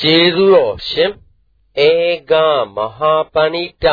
[0.00, 1.12] ကျေးဇူးတော်ရှင်
[1.86, 1.90] ဧ
[2.30, 2.32] က
[2.74, 3.84] မဟာပဏိတ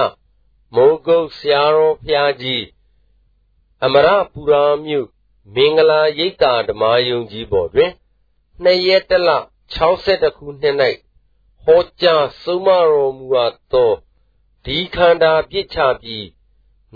[0.75, 2.65] မိုးကုတ်ဆရာတော်ဖျားကြီး
[3.83, 5.07] အမရပူရာမြို့
[5.55, 7.91] မင်္ဂလာရိပ်သာဓမ္မယုံကြီးပေါ်တွင်
[8.63, 9.29] နှစ်ရက်တလ
[9.87, 10.75] 62ခုနှစ်၌
[11.63, 13.91] ဟောကြားဆုံးမတော်မူအပ်သော
[14.65, 16.27] ဒီခန္ဓာပြစ်ချပြီး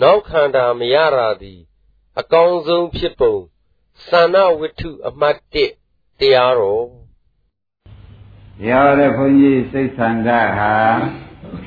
[0.02, 1.62] နောက်ခန္ဓာမရတာသည်
[2.20, 3.36] အကောင်းဆုံးဖြစ်ပုံ
[4.10, 5.38] သန္နဝိထုအမှတ်
[5.80, 7.05] 1တရားတော်
[8.64, 10.74] ရောတဲ့ဘုန်းကြီးစိတ်ဆန္ဒဟာ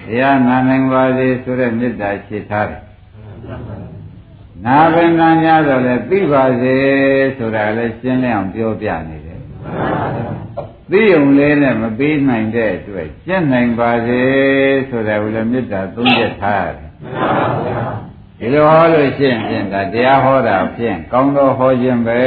[0.06, 2.82] တရားနာနိုင်ပါစေဆိုတဲ့မေတ္တာရှိထားတယ်
[4.64, 6.76] နာပင်နာညာတော့လေသိပါစေ
[7.36, 9.40] ဆိုတာလည်းရှင်းလင်းအောင်ပြောပြနေတယ်
[10.92, 14.20] သိုံလေးနဲ့မပြီးနိုင်တဲ့အတွက်ရှင်းနိုင်ပါစေ
[14.90, 16.90] ဆိုတာကိုလည်းမေတ္တာသုံးချက်ထားရတယ်
[18.38, 22.20] ဒီလိုဟောလို့ရှိရင်ဖြင့်ဒါတရားဟောတာဖြင့်ကောင်းသောဟောခြင်းပဲ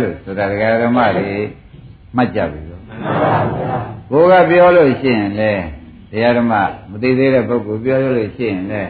[0.00, 1.30] လို့ဆိုတာဒကာဓမ္မတွေ
[2.16, 2.67] မှတ်ကြပြီလို့မှန်ပါဗျာ
[4.09, 5.51] ကိုကပြောလို့ရှိရင်လေ
[6.11, 6.53] တရားဓမ္မ
[6.89, 8.83] မသိသေးတဲ့ပုဂ္ဂိုလ်ပြောလို့ရှိရင်လေ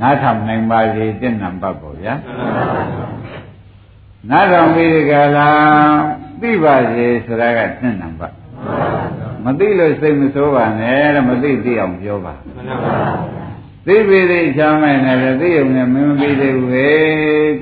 [0.00, 2.14] နားထောင်နိုင်ပါစေတင့်နံပါတ်ပေါ့ဗျာ
[4.30, 5.48] နားထောင်ပြီးဒီကလာ
[6.40, 8.34] သိပါစေဆိုတာကတင့်နံပါတ်
[9.44, 12.34] မသိလို့စိတ်မဆိုးပါနဲ့တဲ့မသိသိအောင်ပြောပါ
[13.86, 16.88] သိပြီသိချမ်းမဲ့နဲ့လည်းသိုံနဲ့မင်းမပြီးသေးဘူးပဲ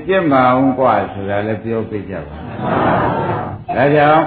[0.07, 2.37] ကြင့်ပါအောင်กว่าဆိုတာလည်းပြောပြကြပါ
[3.75, 4.23] ဒါကြောင့်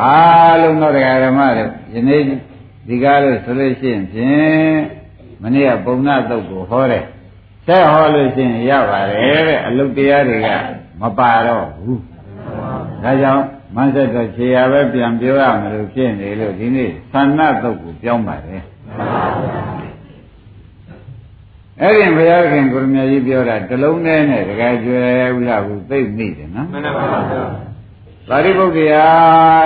[0.00, 2.22] အားလုံးသောတရားဓမ္မတွေယနေ့
[2.88, 4.78] ဒီကားလို့ဆိုလို့ရှိရင်ဖြင့်
[5.42, 7.04] မနေ့ကပုံနာတုတ်ကိုဟောတယ်
[7.66, 10.48] ဆက်ဟောလို့ရှိရင်ရပါတယ်တဲ့အလုတ်တရားတွေက
[11.00, 12.00] မပါတော့ဘူး
[13.02, 18.62] ဒါကြောင့်မန်းဆက်တော့ခြေရပဲပြန်ပြောရမလို့ဖြစ်နေလို့ဒီနေ့သန္နတုတ်ကိုပြောင်းပါတယ်
[21.80, 27.67] အဲ့ဒီဘုရားခင်ကိုရမကြီးပြောတာတလုံးနဲ့နဲ့တကယ်ကျွယ်ဥလားဘူးသိမိတယ်နော်မှန်ပါပါ
[28.28, 29.06] ပါရိပုတ္တရာ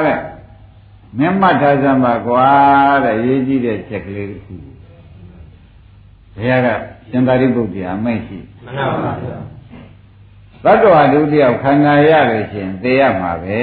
[0.06, 0.18] တဲ့
[1.18, 2.46] မင်းမှတ်ထားစမ်းပါကွာ
[3.04, 4.54] တဲ့ရေးကြည့်တဲ့ချက်ကလေးတစ်ခု
[6.34, 6.68] ဘုရားက
[7.08, 9.12] ရှင်သာရိပုတ္တရာအမိတ်ရှိမှန်ပါပါ
[10.64, 13.60] ဘတ်တော်ဒုတိယခန္ဓာရလို့ရှင်သိရမှာပဲ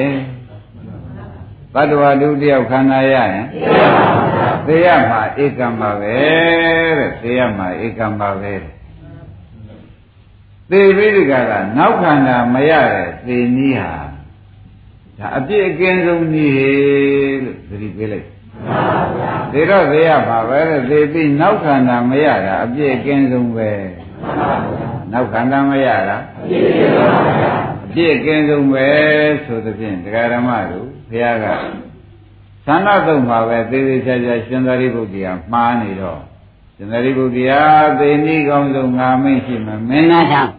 [1.73, 3.45] ဘတ်တော်ဒုတိယခန္ဓာရရင်
[4.67, 6.15] သိရမှာဧကံပါပဲ
[6.97, 8.53] တဲ့သိရမှာဧကံပါပဲ
[10.69, 14.08] သေပြီးဒီကကနောက်ခန္ဓာမရတဲ့သေနည်းဟာ
[15.19, 18.27] ဒါအပြည့်အကင်းဆုံးနည်းလို့သတိပေးလိုက်
[19.51, 23.69] သေတော့သေရပါပဲတဲ့သေပြီးနောက်ခန္ဓာမရတာအပြည့်အကင်းဆုံးပဲ
[25.11, 27.53] နောက်ခန္ဓာမရတာအပြည့်အကင်းဆုံးပါဗျာ
[27.85, 28.87] အပြည့်အကင်းဆုံးပဲ
[29.45, 31.45] ဆိုသဖြင့်တရားဓမ္မတို့ဘုရားက
[32.65, 36.19] သန္တာသုံးပါပဲသေသေးချာချာရှင်သာရိပုတ္တရာမှားနေတော့
[36.75, 37.61] ရှင်သာရိပုတ္တရာ
[37.99, 40.51] သေနည်းကောင်းဆုံးငါမိတ်ရှိမှမင်းနာဆောင်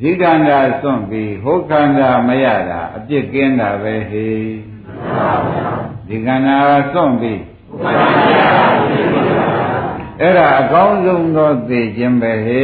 [0.00, 4.28] ဇိကန္တာစွန့်ပြီးဟောခန္ဓာမရတာအပြစ်ကင်းတာပဲဟေ
[6.06, 6.58] ဇိကန္တာ
[6.92, 7.42] စွန့်ပြီး
[10.20, 12.62] အဲ့ဒါအကောင်းဆုံးသောသိခြင်းပဲဟေ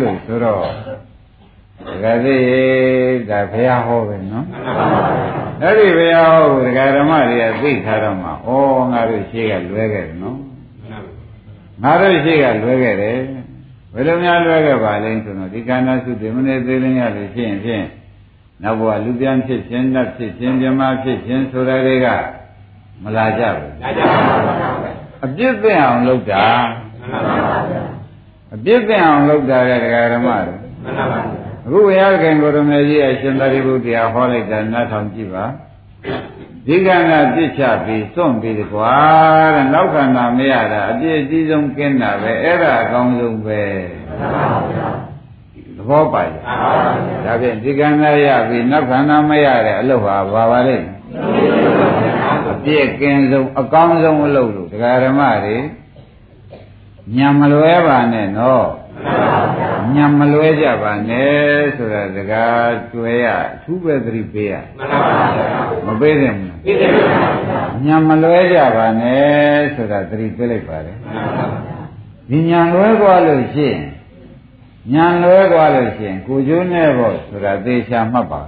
[0.00, 0.64] လို့ဆိုတော့
[1.86, 4.46] ဒကာသေးဒါဘုရားဟောပဲနော်
[5.62, 8.32] အဲ့ဒီဘုရားဟောဒကာဓမ္မတွေကသိထားတော့မှဩ
[8.92, 10.38] ငါတို့ရှိကလွဲခဲ့တယ်နော်
[11.82, 13.18] ငါတို့ရှိကလွဲခဲ့တယ်
[13.94, 17.84] ဘယ်လိုများလွဲခဲ့ပါလဲဆိုတော့ဒီကန္နာစုတည်မနေသေးလင်းရလို့ဖြစ်ရင်ဖြင့်
[18.62, 22.06] နောက်ဘဝလူပြန်ဖြစ်ခြင်းနတ်ဖြစ်ခြင်းမြမဖြစ်ခြင်းဆိုတာတွေက
[23.02, 26.44] မလာကြဘူးလာကြပါဘူးအပြစ်သိအောင်လုပ်တာ
[28.54, 31.20] အပြစ်သိအောင်လုပ်တာတဲ့ဒကာဓမ္မတွေမှန်ပါပါ
[31.66, 35.44] အခုဘုရားခင်ကိုရမေကြီးအရှင်သာရိပုတ္တရာဟောလိုက်တာနားထောင်ကြည့်ပါ
[36.66, 38.94] ဒီကံကပြစ်ချပြီးစွန့်ပြီးကွာ
[39.54, 43.62] တဲ့နောက်ခန္ဓာမရတာအပြည့်အစည်းဆုံးကင်းတာပဲအဲ့ဒါအကောင်းဆုံးပဲ
[45.76, 46.34] သဘောပါရဲ့
[47.24, 50.76] ဒါဖြင့်ဒီကံကရပြီးနောက်ခန္ဓာမရတဲ့အလုပ်ဟာဘာပါလဲ
[52.52, 55.56] အပြည့်ကင်းဆုံးအကောင်းဆုံးအလုပ်လို့ဒကာဓမ္မတွေ
[57.16, 58.66] ညံမလွဲပါနဲ့နော်
[59.94, 64.54] ညံမလွဲကြပါနဲ့ဆိုတာစကားကျွဲရအထူးပဲသတိပေးရ
[65.86, 66.92] မပေးတယ်မပေးတယ်
[67.84, 70.96] ညံမလွဲကြပါနဲ့ဆိုတာသတိပေးလိုက်ပါတယ်
[72.30, 73.80] ဒီညံလွဲသွားလို့ရှိရင်
[74.92, 78.42] ညံလွဲသွားလို့ရှိရင်ကိုကျိုးနဲ့ပေါ့ဆိုတာသေချာမှတ်ပါ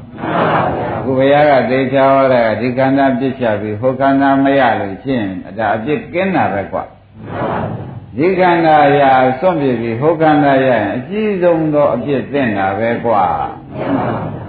[0.98, 6.84] အခုဘုရားကသေချာဟောတာဒီကန္တာပြစ်ချပြီးဟိုကန္တာမရလို့ရှိရင်ဒါအပြစ်ကင်းတာပဲကွာ
[8.18, 13.24] ဒီခန္ဓာရာစွန့်ပြပြီးဟောခန္ဓာရရင်အကြီးဆုံးသောအဖြစ်သင့်တာပဲကွာ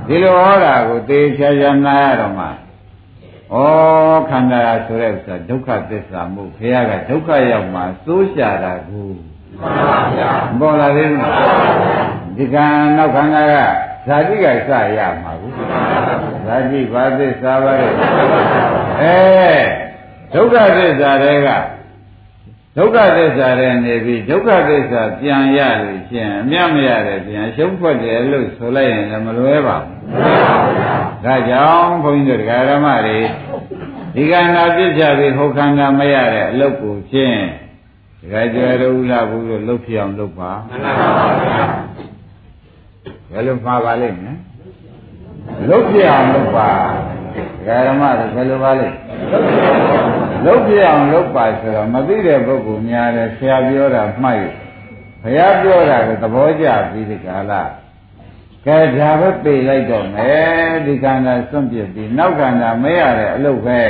[0.08, 2.50] ဒီလိုဟောတာကိုသေချာချာနာရတော့မှဩ
[4.30, 9.10] ခန္ဓာရာဆိုတဲ့ဥစ္စာဒုက္ခသစ္စာမှုဘုရားကဒုက္ခရောက်မှစိုးရှာတာကို
[9.60, 11.32] မှန်ပါဗျာပေါ်လာသေးဘူး
[12.38, 12.66] ဒီကံ
[12.98, 13.56] နောက်ခန္ဓာက
[14.08, 15.54] ဇာတိကစရမှာဘူး
[16.46, 17.88] ဇာတိဘာသစ္စာပါလဲ
[19.02, 19.18] အဲ
[20.34, 21.50] ဒုက္ခသစ္စာတွေက
[22.78, 33.20] ဒုက္ခသစ္စာတွေနေပြီးဒုက္ခသစ္စာပြန်ရလို့ရှင်အမြတ်မရတယ်ပြန်ရှုံးဖွက်တယ်လို့ဆိုလိုက်ရင်လည်းမလွဲပါဘူးမလွဲပါဘူးဒါကြောင့်ဘုန်းကြီးတို့တရားဓမ္မတွေ
[34.16, 37.38] ဒီကံနာပြစ်ချပြီးဟုတ်ခန္ဓာမရတဲ့အလုပ်ကိုဖြင့်
[38.20, 41.70] ဒီကကြွယ်တို့လာဘူးလို့လှုပ်ဖြစ်အောင်လုပ်ပါမှန်ပါပါဘုရား
[43.32, 44.38] ဘယ်လိုမှားပါလိမ့်မယ်
[45.68, 46.70] လှုပ်ဖြစ်အောင်လုပ်ပါ
[47.36, 48.96] ဒကာရမတို့ဘယ်လိုပါလိမ့်
[49.32, 50.13] လှုပ်
[50.68, 54.44] ပြအောင်လှုပ်ပါဆိုတော့မသိတဲ့ပုဂ္ဂိုလ်များတယ်ဆရာပြောတာမှတ်ရ
[55.22, 57.62] ဘုရားပြောတာကိုသဘောကျပြီးဒီကလာ
[58.66, 63.82] ကဲဒါပဲပြေးလိုက်တော့မယ်ဒီခန္ဓာစွန့်ပြစ်ပြီးနောက်ခန္ဓာမရတဲ့အလုပ်ပဲ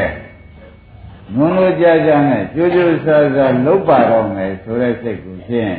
[1.36, 5.74] ငုံလို့ကြာကြာနဲ့ကြိုးကြိုးဆာဆာလှုပ်ပါတော့မယ်ဆိုတဲ့စိတ်ကိုဖြင့်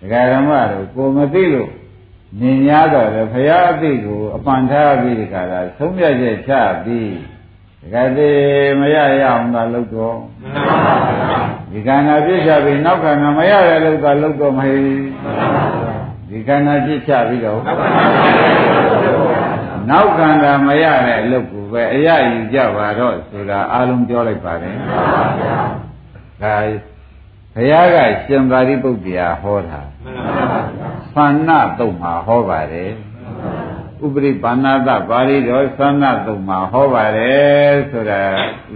[0.00, 1.70] ဒကာရမတို့ကိုမသိလို့
[2.40, 6.52] မြင်ရတော့လေဘုရားအသိကိုအပန်ထားပြီးဒီကလာသုံးပြချက်ချ
[6.84, 7.37] ပြီးဒ
[7.94, 10.16] ကာသေးမရရအောင်သာလုပ်တော့
[11.70, 14.76] ဒီခန္ဓာပြစ်ချပြီးနောက်ခန္ဓာမရတဲ့လုပ်သာလုပ်တော့မဟေ
[16.28, 17.60] ဒီခန္ဓာပြစ်ချပြီးတော့
[19.90, 24.74] နောက်ခန္ဓာမရတဲ့အလုပ်ကိုပဲအရယူကြပါတော့ဆိုတာအလုံးပြောလိုက်ပါတယ်
[26.42, 26.56] ဒါ
[27.54, 27.96] ဘုရားက
[28.26, 29.80] ရှင်သာရိပုတ္တရာဟောတာ
[31.14, 32.90] သန္နတုံမှာဟောပါတယ်
[34.04, 38.20] ဥပရိပါဏာတပါဠိတော်သန္နတုံမှာဟောပါတယ်ဆိုတာ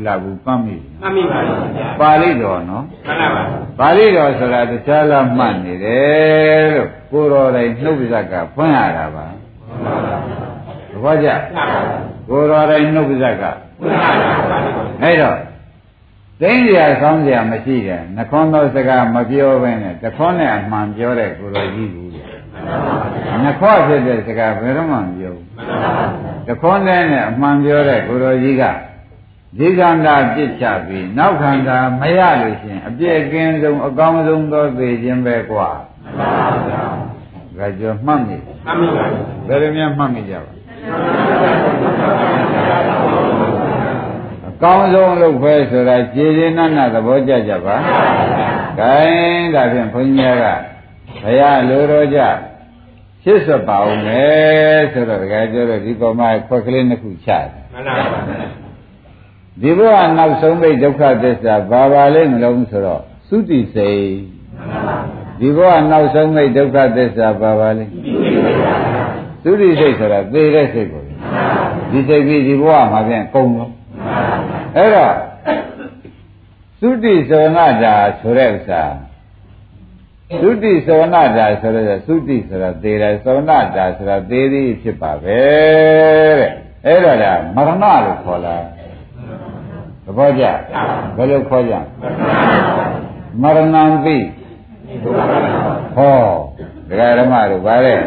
[0.05, 3.43] လာဘူးပတ်မိမှတ်မိပါဗျာပါဠိတော်နော်မှန်ပါပါ
[3.81, 11.29] ပါဠိတော်ဆိုတာတခြားလားမှတ်နေတယ်လို့ကိုတော်တိုင်နှုတ်ဇက်ကဖွင့်ရတာပါသဘောကျ
[12.29, 13.45] ကိုတော်တိုင်နှုတ်ဇက်က
[13.81, 14.59] ဖွင့်ရတာပါ
[15.03, 15.39] အဲ့တော့
[16.41, 22.02] သိဉ္ဇာဆောင်းစရာမရှိတယ်နှခွန်းသောစကားမပြောဘဲနဲ့တခွန်းနဲ့အမှန်ပြောတဲ့ကိုတော်ကြီးကူ
[23.43, 25.47] နှခေါ်ဖြစ်တဲ့စကားဘယ်တော့မှမပြောဘူး
[26.47, 28.65] တခွန်းတဲ့နဲ့အမှန်ပြောတဲ့ကိုတော်ကြီးက
[29.59, 35.69] ဒီကန္တာပြစ်ချပြီးနောက်ခန္ဓာမရလို့ရှင်အပြည့်အကင်းဆုံးအကောင်းဆုံးသောသိခြင်းပဲကွာ
[37.59, 39.05] ဒါကြောမှတ်မိမှတ်မိပါ
[39.47, 40.51] ဘယ်လိုများမှတ်မိကြပါ
[44.49, 47.77] အကောင်းဆုံးလုပ်ဖဲဆိုတာခြေရင်းနတ်သဘောကြကြပါ
[48.81, 50.45] gain ဒါဖြင့်ဘုန်းကြီးများက
[51.23, 52.21] ဘုရားလိုတော်ကြ
[53.25, 58.21] ရှစ်ဆက်ပါဦးမယ်ဆိုတော့တကယ်ပြောတော့ဒီပေါ်မှာခွက်ကလေးနှစ်ခုချတယ်မှန်ပါပါ
[59.63, 64.03] ဒီဘဝနောက်ဆုံးပိဒုက္ခသစ္စာဘာပါလဲမလုံးဆိုတော့သုတိစိတ်
[65.41, 67.85] ဒီဘဝနောက်ဆုံးပိဒုက္ခသစ္စာဘာပါလဲ
[69.45, 71.03] သုတိစိတ်ဆိုတာသေတဲ့စိတ်ကို
[71.91, 73.73] ဒီစိတ်ကြီးဒီဘဝမှာပြန်ကုန်လို့
[74.77, 75.15] အဲ့တော့
[76.81, 78.83] သုတိသောနာတာဆိုတဲ့ဥစ္စာ
[80.41, 85.41] သုတိသောနာတာဆိုတဲ့သုတိဆိုတာသေတယ်သောနာတာဆိုတာသေသည်ဖြစ်ပါပဲ
[86.39, 86.51] တဲ့
[86.87, 87.25] အဲ့ဒါက
[87.55, 88.57] မရဏလို့ခေါ်လာ
[90.05, 90.45] သဘောကျ
[91.17, 91.75] ဘယ်လိုခေါ်ကြ
[93.43, 94.17] မရဏံပိ
[95.97, 96.19] ဟော
[96.89, 97.99] ဒကာဓမ္မတို့ဗါတဲ့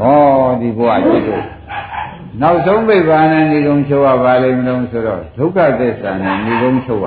[0.00, 0.20] ဟော
[0.60, 1.44] ဒီဘုရားจิตတို့
[2.42, 7.06] နောက်ဆုံးပိဗ္ဗာနဲ့ဏိကုံချုပ်ရပါလိမ့်မလို့ဆိုတော့ဒုက္ခသစ္စာနဲ့ဏိကုံချုပ်ရ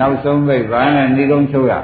[0.00, 1.74] နောက်ဆုံးပိဗ္ဗာနဲ့ဏိကုံချုပ်ရ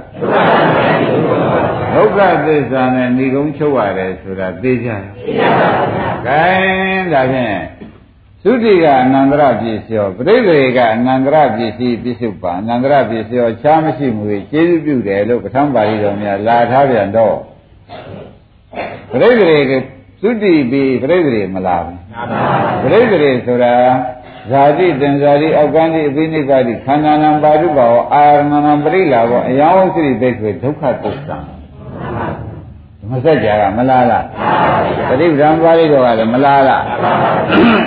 [1.95, 7.59] ဒုက္ခသစ္စာနဲ့ဏိကုံချုပ်ရတယ်ဆိုတာသိကြတယ်သိပါပါဘုရား gain ဒါဖြင့်
[8.43, 17.37] သုတိကအနန္တရပစ္စယောပရိသေကအနန္တရပစ္စည်းပစ္စုပ္ပန်အနန္တရပစ္စယောချားမရှိမူကျေးဇူးပြုတယ်လို့ပဋ္ဌာန်းပါဠိတော်များလာထားပြန်တော့
[19.11, 19.73] ပရိသေက
[20.23, 21.99] သုတိပြီးပရိသေမလာဘူး
[22.83, 23.75] ပရိသေဆိုတာ
[24.51, 31.39] ဇာတိတင်ဇာတိအောက်ကန်းတိအပိနိပါတိခန္ဓာနံပါတုပါဝအာရမဏံပရိလာဘောအယောင်စိရိဘိက္ခေဒုက္ခသစ္စာ
[33.11, 34.25] မဆက်ကြကမလားလား
[35.09, 36.83] ပရိပဒံပါဠိတော်ကလည်းမလားလား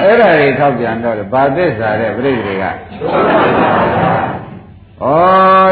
[0.04, 2.70] အဲ့ဒါတွေထောက်ပြန်တော့ဗာသစ္စာတဲ့ပြိတွေကဩ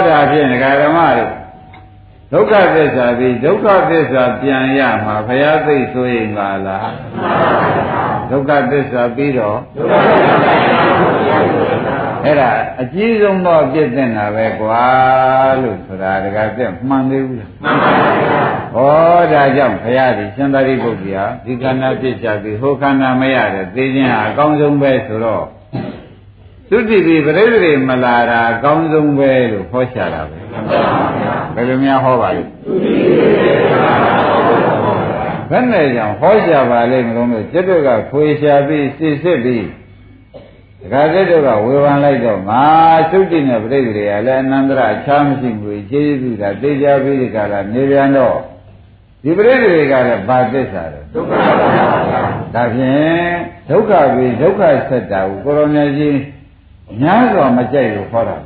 [0.08, 1.25] ဒါဖြင့်ဒကာဓမ္မတွေ
[2.34, 6.89] ဒုက္ခသစ္စာပြီးဒုက္ခသစ္စာပြန်ရမှာဘုရားသိဆိုရင်ပါလား
[8.29, 9.58] ဒုက္ခသစ္စာပြီးတော့
[12.25, 12.50] အဲ့ဒါ
[12.82, 14.84] အကြီးဆုံးတော့ပြည့်တင်တာပဲကွာ
[15.62, 18.88] လို့ဆိုတာတကယ်ပြမှန်သေးဘူးလားမှန်ပါပါဘု
[19.34, 25.46] ရားဒါကြောင့်ဘုရားဒီရှင်သာရိပုတ္တရာဒီခန္ဓာပြည့်ချပြီးဟိုခန္ဓာမရတဲ့သိခြင်းဟာအကောင်းဆုံးပဲဆိုတော့
[26.70, 30.38] သုတိတိပရိသေမလာတာအကောင်းဆုံးပဲလို့ဟောချတာပဲ
[31.55, 32.44] ဘယ်လိုများဟောပါလဲ
[35.50, 39.66] ဘယ်နဲ့ကြောင့်ဟောချပါလိမ့်မလို့ကျွတ်ကခွေရှာပြီးစစ်စစ်ပြီး
[40.80, 42.64] ဒကာသက်တို့ကဝေဖန်လိုက်တော့ငါ
[43.12, 48.38] သုတိနဲ့ပြိတ္တိတွေကလည်းအနန္တရအခြားမရှိဘူးကျေးဇူးတာသိကြပြီးဒီကလာနေပြန်တော့
[49.24, 51.40] ဒီပြိတ္တိတွေကလည်းဘာသစ္စာလဲဒုက္ခပါ
[52.10, 52.22] ဗျာ
[52.54, 53.34] ဒါဖြင့်
[53.70, 56.18] ဒုက္ခပြီးဒုက္ခဆက်တာကိုကိုရောင်မြတ်ကြီး
[57.02, 58.38] ညာစွာမကြိုက်လို့ခေါ်တာ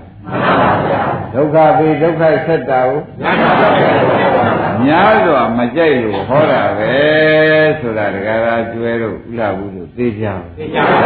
[1.33, 3.01] ဒုက္ခပေဒုက္ခဆက်တာကို
[4.87, 6.93] ညာစွာမကြိုက်လို့ခေါ်တာပဲ
[7.79, 10.97] ဆိုတာတကယ်လားကျွဲလို့ဥလာဘူးလို့သိကြပါသိကြပါ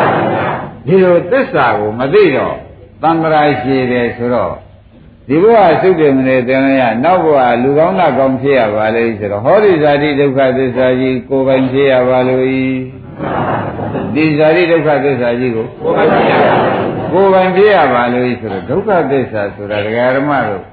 [0.86, 2.56] ဒီလိုသစ္စာကိုမသိတော့
[3.02, 4.54] သံဃာရှိတယ်ဆိုတော့
[5.28, 12.64] ဒီဘဝသုတ်တယ်မနေတယ်ရနောက်ဘဝလူကောင်းလားကောင်းဖြစ်ရပါလေဆိုတော့ဟောဒီဇာတိဒုက္ခသစ္စာကြီးကိုယ်ပိုင်ဖြစ်ရပါလို့ဤ
[14.16, 16.54] ဒီဇာတိဒုက္ခသစ္စာကြီးကိုကိုယ်ပိုင်ဖြစ်ရပါ
[17.14, 20.64] ကိုယ်ပိုင်ဖြစ်ရပါလို့ဤဆိုတော့ဒုက္ခသစ္စာဆိုတာဒကာဓမ္မတို့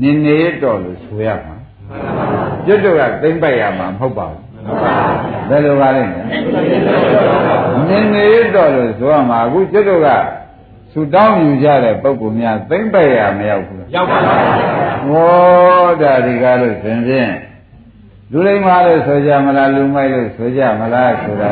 [0.00, 1.55] နင်းနေတော်လို့ဆိုရမှာ
[2.66, 4.40] ကျွတ်တော့ကသိမ့်ပိုက်ရမှာမဟုတ်ပါဘူး
[5.48, 6.02] ဘယ်လိုပါလဲ
[7.88, 10.08] နင်းနေတော်လို့ဆိုရမှာအခုကျွတ်တော့က
[10.92, 14.36] သူတောင်းယူကြတဲ့ပုဂ္ဂိုလ်များသိမ့်ပိုက်ရမရောက်ဘူးရောက်ပါပါ
[15.08, 17.32] ဟောဒါဒီကားလို့သင်ဖြင့်
[18.32, 21.50] လူလိမ္မာလို့ဆိုကြမလားလူမိုက်လို့ဆိုကြမလားဆိုတာ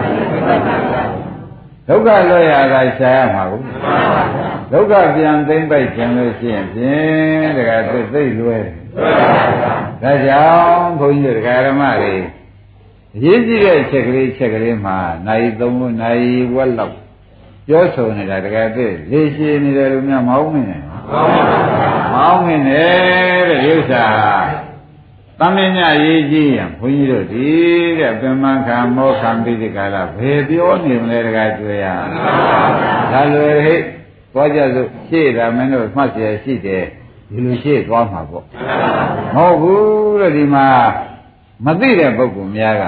[1.88, 3.60] ဒုက္ခလွတ်ရတာရှားရမှာကို
[4.72, 8.58] ဒုက္ခပြန်သိမ့်ပိုက်ခြင်းလို့ရှိရင်ဖြင့်တကယ်သိသိလွဲ
[10.01, 12.15] ဒါကြောင့်ဘုန်းကြီးတို့ဓမ္မတွေ
[13.15, 16.23] အရေးကြီးတဲ့အချက်ကလေးချက်ကလေးမှာနိုင်သုံးလို့နိုင်
[16.55, 16.95] ဝက်လောက်
[17.67, 20.81] ပြောဆိုနေတာတကယ်သိလေရှိနေတယ်လို့များမဟုတ်မင်းနဲ့
[22.13, 24.05] မဟုတ်မင်းနဲ့တဲ့ဒီဥစ္စာ
[25.39, 27.47] သမင်းညရေးကြီးရင်ဘုန်းကြီးတို့ဒီ
[27.99, 31.87] တဲ့ပြမခံမောခံပြီးဒီကလာဘယ်ပြောနေမလဲတကယ်တွေ့ရ
[33.11, 33.83] ဒါလွယ်ဟိတ်
[34.33, 36.85] သွားကြစို့ရှေ့တာမင်းတို့မှတ်เสียရှိတယ်
[37.30, 38.44] ဒီလိုရှေ့သွားမှာပေါ့
[39.34, 40.66] မဟုတ်ဘူးတဲ့ဒီမှာ
[41.64, 42.84] မသိတဲ့ပုဂ္ဂိုလ်များက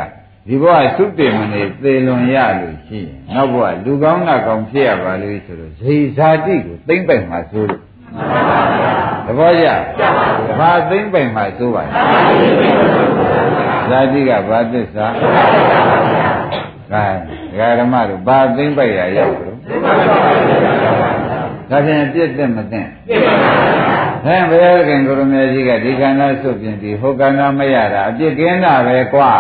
[0.49, 7.83] ဒီဘဝသုတေမနေသေလွန်ရလို့ရှိရင်နောက်ဘဝလူကောင်းနာကောင်းဖြစ်ရပါလို့ဆိုတော့ဇေဇာတိကိုသိမ့်ပိုက်မှာဆိုလို့
[9.27, 9.67] သဘောကျ
[10.59, 11.83] ဘာသိမ့်ပိုက်မှာဆိုပါ
[13.91, 15.07] ဇာတိကဘာသစ္စာ
[16.93, 17.05] ကဲ
[17.51, 19.57] ဒကာဓမ္မတို့ဘာသိမ့်ပိုက်ရရောက်လို့
[21.71, 22.81] ဒါဖြင့်ပြည့်တဲ့မသိ
[24.27, 29.33] ဟဲ့ဘုရားခင်ကိုရမေကြီးကဒီကံသားစွတ်ပြင်ဒီဟောကံသားမရတာအပြစ်ကင်းတာပဲကွာ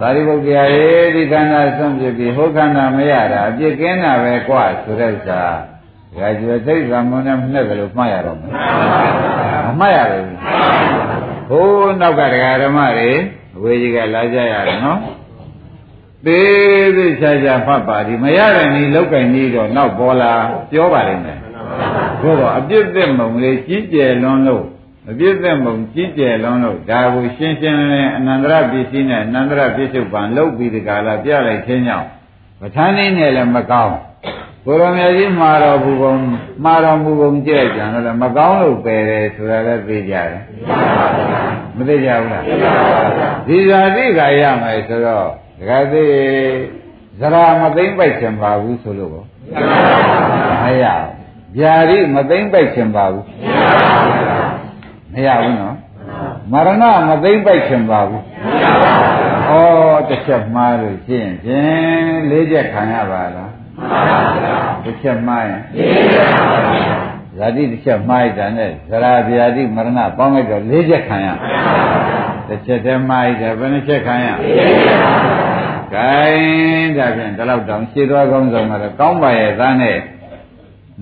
[0.00, 5.42] သာရိပုတ္တရာရေဒီခန္ဓာဆုံးဖြစ်ပြီးဟောခန္ဓာမရတာအပြစ်ကင်းတာပဲကွာဆိုတဲ့ဥစ္စာ
[6.18, 8.50] ဒါကျွေသိက္ခာမုန်းနဲ့နဲ့ဘယ်လိုမှတ်ရတော့မလဲ
[9.66, 10.26] မမှတ်ရဘူး
[11.48, 13.10] ဟိုးနောက်ကတရားဓမ္မတွေ
[13.56, 15.00] အဝေကြီးကလာကြရတယ်နော်
[16.26, 20.32] သေးသေးချာချာဖတ်ပါဒီမရတဲ့ဤလောက်ကင်ကြီးတော့နောက်ပေါ်လာ
[20.70, 21.38] ပြောပါလိမ့်မယ်
[22.22, 24.64] သို့တော့အပြစ်သက်မုံလေးကြီးကျယ်လွန်းလို့
[25.10, 32.08] အပြည့်သက်မုံကြီးကျယ်လုံးလို့ဒါကိုရှင်းရှင်းလင်းလင်းအနန္တရပစ္စည်းနဲ့အနန္တရပစ္စုပန်လုပ်ပြီးဒီကလာပြလိုက်ခြင်းကြောင့်
[32.60, 33.96] ပဋ္ဌာန်းလေးနဲ့လည်းမကောင်း
[34.66, 36.12] ကိုရမကြီးမှာတော်မူပုံ
[36.64, 40.42] မှာတော်မူပုံကြည့်ကြတယ်လည်းမကောင်းလို့ပယ်တယ်ဆိုတာလည်းသိကြတယ်
[41.76, 42.44] မသိကြဘူးလား
[43.46, 45.26] ဒီဇာတိကရမယ်ဆိုတော့
[45.58, 46.04] ဒကာသိ
[47.20, 49.26] ဇရာမသိမ့်ပိုက်ချင်ပါဘူးဆိုလို့ပေါ့
[50.64, 51.15] မရဘူး
[51.54, 53.24] ဗျာတိမသိမ့်ပိုက်ချင်ပါဘူး
[55.12, 55.76] မရဘူးနော်
[56.52, 58.22] မရဏမသိမ့်ပိုက်ခင်ပါဘူး
[59.48, 59.52] ဩ
[60.08, 63.52] တစ်ချက်မှားလို့ရှင်းဖြင့်လေးချက်ခံရပါလား
[64.84, 65.62] တစ်ချက်မှားရင်
[67.38, 71.28] ဇာတိတစ်ချက်မှားရတာနဲ့ဇရာဗျာတိမရဏပေါင်းလိုက်တော့လေးချက်ခံရ
[72.48, 74.26] တစ်ချက်တည်းမှားရတာဘယ်နှချက်ခံရ
[75.94, 79.96] ဂိုင်းဒါဖြင့်ဒီလောက်တောင်ရှင်းသွားကောင်းဆုံးကတော့ကောင်းပါရဲ့သားနဲ့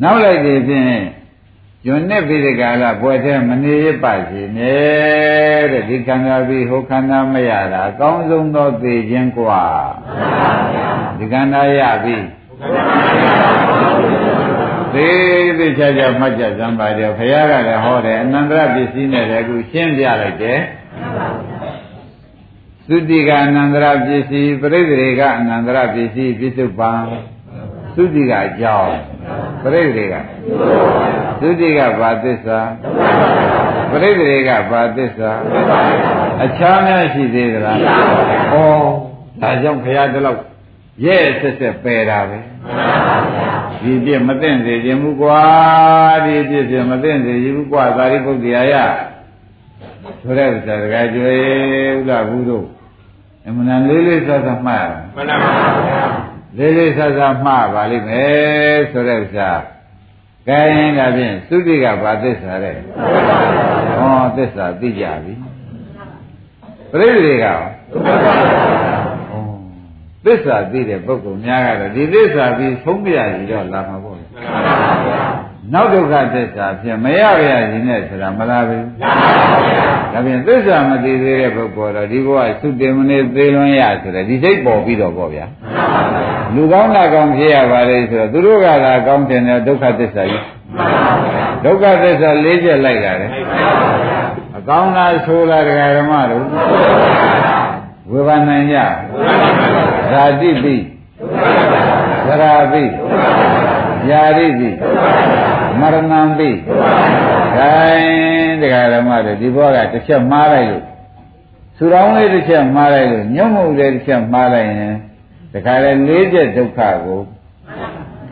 [0.02, 1.04] နောက်လိုက်ပြီဖြင့်
[1.88, 9.64] ယွန်းနဲ့ပြီးဒီကလာဘွယ်ထဲမနေရပါစေနဲ့တဲ့ဒီခန္ဓာပြီးဟိုခန္ဓာမရတာအကောင်းဆုံးသောသိခြင်းกว่า
[11.18, 12.18] ဒီခန္ဓာရပြီ
[14.94, 15.10] သေ
[15.58, 20.60] သေးချာချာမှတ်ကြစမ်းပါကြဘုရားကလည်းဟောတယ်အနန္တရပစ္စည်းနဲ့လည်းအခုရှင်းပြလိုက်တယ်
[22.88, 26.92] သုတိကအနန္တရပစ္စည်းပရိသေတွေကအနန္တရပစ္စည်းပြစ္ဆုတ်ပံ
[27.96, 28.94] သုတိကအကြောင်း
[29.65, 30.15] ပရိသေတွေက
[31.41, 32.59] သုတိကဘာသစ္စာ
[33.91, 35.31] ပရိသေတွေကဘာသစ္စာ
[36.45, 38.57] အခြားများရှိသေးသလားဩ
[39.41, 40.41] ဒါကြောင့်ခရတလောက်
[41.05, 42.39] ရဲ့ဆက်ဆက်ပယ်တာပဲ
[43.83, 45.43] ဒီပြည့်မသိမ့်စေခြင်းမူကွာ
[46.25, 48.75] ဒီပြည့်ပြည့်မသိမ့်စေခြင်းမူကွာသာရိပုတ္တရာယ
[50.23, 51.35] ဆိုတဲ့ဥစ္စာတကယ်ကြွေ
[51.99, 52.67] ဥလာဘူးတို့
[53.47, 54.85] အမှန်တန်လေးလေးဆက်ဆက်မှတ်ရ
[55.17, 56.24] မှန်ပါပါ
[56.59, 59.51] လေးလေးဆဆမှားပါလိမ့်မယ်ဆိုတဲ့ဥစ္စာ
[60.49, 60.61] ကဲ
[60.99, 62.77] ဒါဖြင့်သုတိကဘာသစ္စာတဲ့
[63.99, 65.35] ဟောသစ္စာသိကြပြီ
[66.93, 67.47] ပြိဋိတွေက
[70.25, 74.19] သစ္စာသိတဲ့ပုဂ္ဂိုလ်များကတော့ဒီသစ္စာပြီးဆုံးပြရည်တော့လာမှာပေါ့
[75.73, 78.85] နောက်ဒုက္ခသစ္စာဖြစ်မရရရင်နဲ့ဆိုတာမလားဘူး
[80.15, 85.47] ဒါဖြင့်သစ္စာမသိသေးတဲ့ပုဂ္ဂိုလ်တော့ဒီဘဝသုတေမနေသေးလွန်ရဆိုတဲ့ဒီစိတ်ပေါ်ပြီးတော့ပေါ့ဗျာ
[86.55, 90.45] လူကောင်းတာကောင်းဖြစ်ရပါလေဆိုတော့သူတို့ကသာကောင်းတယ်တဲ့ဒုက္ခသစ္စာကြီး
[91.65, 93.29] ဒုက္ခသစ္စာ၄ချက်လိုက်တာလေ
[94.59, 96.45] အကောင်းလားဆိုးလားတရားဓမ္မတို့
[98.11, 98.79] ဝေဘာနိုင်ကြ
[100.11, 100.77] ဇာတိပိ
[102.27, 102.83] သရာပိ
[104.11, 104.71] ယာရိပိ
[105.81, 106.51] မရဏံပိ
[107.59, 110.85] ဂိုင်းတရားဓမ္မတို့ဒီဘောကတစ်ချက်မှားလိုက်လို့
[111.77, 114.95] ဆူတော်လေးတစ်ချက်မှားလိုက်လို့ညုံမှုလေးတစ်ချက်မှားလိုက်ရင်
[115.53, 117.21] တခါလေ၄ချက်ဒုက္ခကို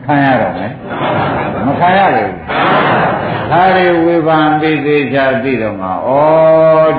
[0.05, 0.71] ခံရတော့မယ်
[1.65, 2.33] မခံရဘူး
[3.51, 6.09] ဒါတွေဝေဖန်ပြီးသေးချာသိတော့မှာဩ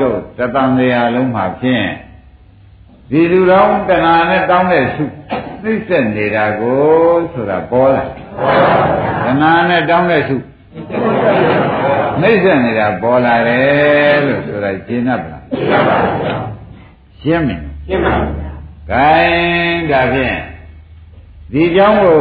[0.01, 1.87] တို့တတန်တရားလုံးမှာဖြင့်
[3.11, 5.03] ဒီလူတော်တဏှာနဲ့တောင်းတဲ့ဆု
[5.63, 6.83] သိစက်နေတာကို
[7.33, 8.05] ဆိုတာပေါ်လာ
[9.25, 10.37] တဏှာနဲ့တောင်းတဲ့ဆု
[12.22, 15.44] နှိမ့်ဆက်နေတာပေါ်လာတယ်လို့ဆိုတာရှင်း납လား
[17.22, 18.34] ရှင်းမယ်ရှင်းပါဘူး။
[18.92, 20.40] gain ဒါဖြင့်
[21.54, 22.20] ဒီเจ้าကို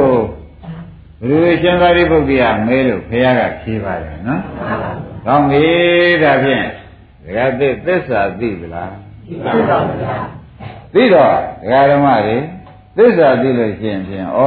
[1.21, 4.41] ဘုရားရှင်သာရိပုတ္တရာမဲလို့ဘုရားကဖြေပါတယ်နော်။
[5.27, 5.67] ကောင်းပြီ
[6.23, 6.65] ဒါဖြင့်
[7.25, 10.25] ဒကာသစ်သစ္စာသိသလားသိပါပါဘုရား
[10.95, 11.33] သိတော့
[11.63, 12.37] ဒကာဓမ္မတွေ
[12.97, 14.41] သစ္စာသိလို့ရှိရင်ဖြင့်ဩ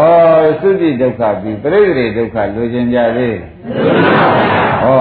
[0.62, 3.38] သုတိဒုက္ခပြီးပြိဋိဒုက္ခလိုချင်ကြသေး
[4.87, 4.93] ဩ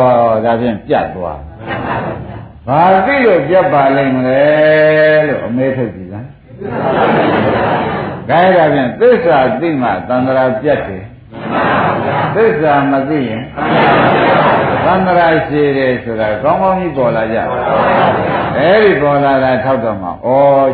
[0.45, 1.39] ဒါဖြင့်ပြတ်သွား
[2.67, 4.43] ဘာသိလို့ပြတ်ပါလိမ့်မလဲ
[5.27, 6.27] လို့အမေထုတ်ကြည့်လား
[8.29, 11.03] ဒါဒါဖြင့်သစ္စာသိမှသံဃာပြတ်တယ်
[12.35, 13.43] သစ္စာမသိရင်
[14.85, 17.37] သံဃာရှိတယ်ဆိုတာကောင်းကောင်းကြီးပေါ်လာကြ
[18.57, 20.11] အဲဒီပေါ်လာတာထောက်တော့မှဩ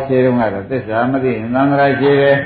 [0.06, 2.36] ရှိတုန်းကတော့သစ္စာမသိရင်သံဃာရှိတယ်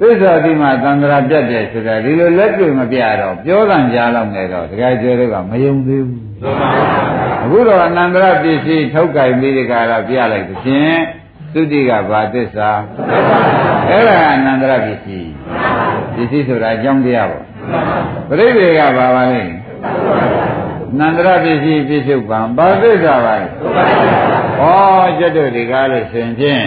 [0.00, 6.22] သစ္စာတိမှသံဃာပြတ်တယ်ဆိုတာဒီလိုလက်တွေ့မပြတော့ပြောတန်ကြားလောက်နေတော့တကယ်ကျေတွေကမယုံသေးဘူး
[7.42, 10.98] အခုတော့အနန္တရပစ္စည်းထုတ်ကြိုင်ပြီးဒီကရာပြလိုက်သဖြင့်
[11.52, 12.70] သုတိကဘာသစ္စာ
[13.88, 15.30] အဲ့ဒါအနန္တရပစ္စည်း
[16.14, 17.44] ပစ္စည်းဆိုတာအကြောင်းတရားပေါ့
[18.28, 19.42] ပြိဋိကဘာပါလဲ
[20.98, 23.46] နန္တရပစ္စည်းပြစ္ဆုတ်ပံဘာသစ္စာပါလဲ
[24.60, 26.64] ဩကျွတ်တို့ဒီကားလို့ရှင်ဖြင့်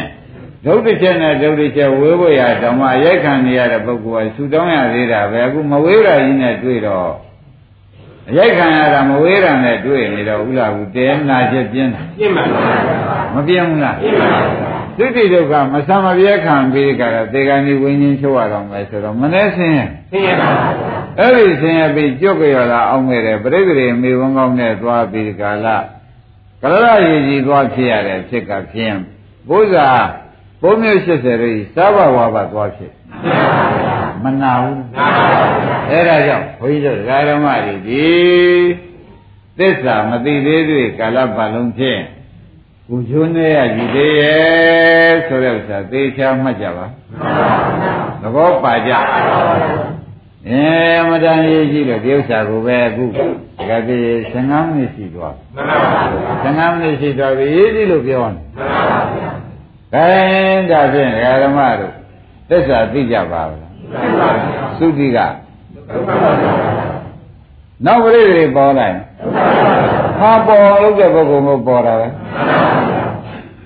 [0.66, 7.12] ဒုက္ခချက်နဲ့ဒုက္ခချက်ဝေးဖို့ရဓမ္မရိုက်ခံနေရတဲ့ပုဂ္ဂိုလ်ကဆူတောင်းရသေးတာပဲအခုမဝေးတာကြီးနဲ့တွေ့တော့
[8.30, 20.76] အရိုက်ခံရတာမဝေးတာနဲ့တွေ့နေတော့ဥလာဘူးတဲနာချက်ပြင်းတာပြင်းပါဘူးမပြင်းဘူးလားပြင်းပါဘူးဒုတိယဒုက္ခမဆံမပြဲခံပြီးကြတော့သေကံဒီဝိညာဉ်ချုပ်ရတော့မယ်ဆိုတော့မနှဲဆင်းရင်ဆင်းရပါဘူး
[21.20, 25.68] အဲ့ဒီဆင်းရပြီးကြွကြရတာအောင်ခဲ့တယ်ပြိတ္တိမေဝန်းကောင်းနဲ့သွားပြီးကာလ
[26.62, 29.00] ကရရရည်ကြီးသွားဖြစ်ရတဲ့ဖြစ်ကဖြင်း
[29.50, 30.25] ဘုရား
[30.66, 32.92] ဘုံမျိုး80ရိသာဘဝဘသွားဖြစ်
[34.24, 34.82] မနာဘူး
[35.90, 37.00] အဲ့ဒါကြောင့်ဘုန်းကြီးတို့
[37.30, 38.06] ဓမ္မတွေဒီ
[39.58, 42.02] သစ္စာမသိသေးသေးကာလပတ်လုံးဖြင့်
[42.88, 46.86] ကိုချိုးနေရကြည့်သေးရဲ့ဆိုတဲ့ဥစ္စာသေချာမှတ်ကြပါ
[48.22, 48.92] သဘောပါကြ
[50.50, 50.66] အဲ
[51.10, 53.10] မတန်ရေးကြည့်လို့ဒီဥစ္စာကိုပဲအခုတ
[53.68, 56.02] ကယ်ကြီး15မိနစ်ရှိသွားမှန်ပါပါ
[56.46, 58.40] 15မိနစ်ရှိသွားပြီရေးကြည့်လို့ပြောနေ
[59.96, 61.10] မှန်ပါပါအဲဒါဖြင့်
[61.44, 61.94] ဓမ္မတို့
[62.50, 63.72] သစ္စာသိကြပါလား
[64.80, 65.20] သုတိက
[67.86, 68.98] နောက်ပရိသေပေါ်လာရင်
[70.20, 72.08] ဟာပေါ်လို့တဲ့ပုဂ္ဂိုလ်မျိုးပေါ်တာပဲ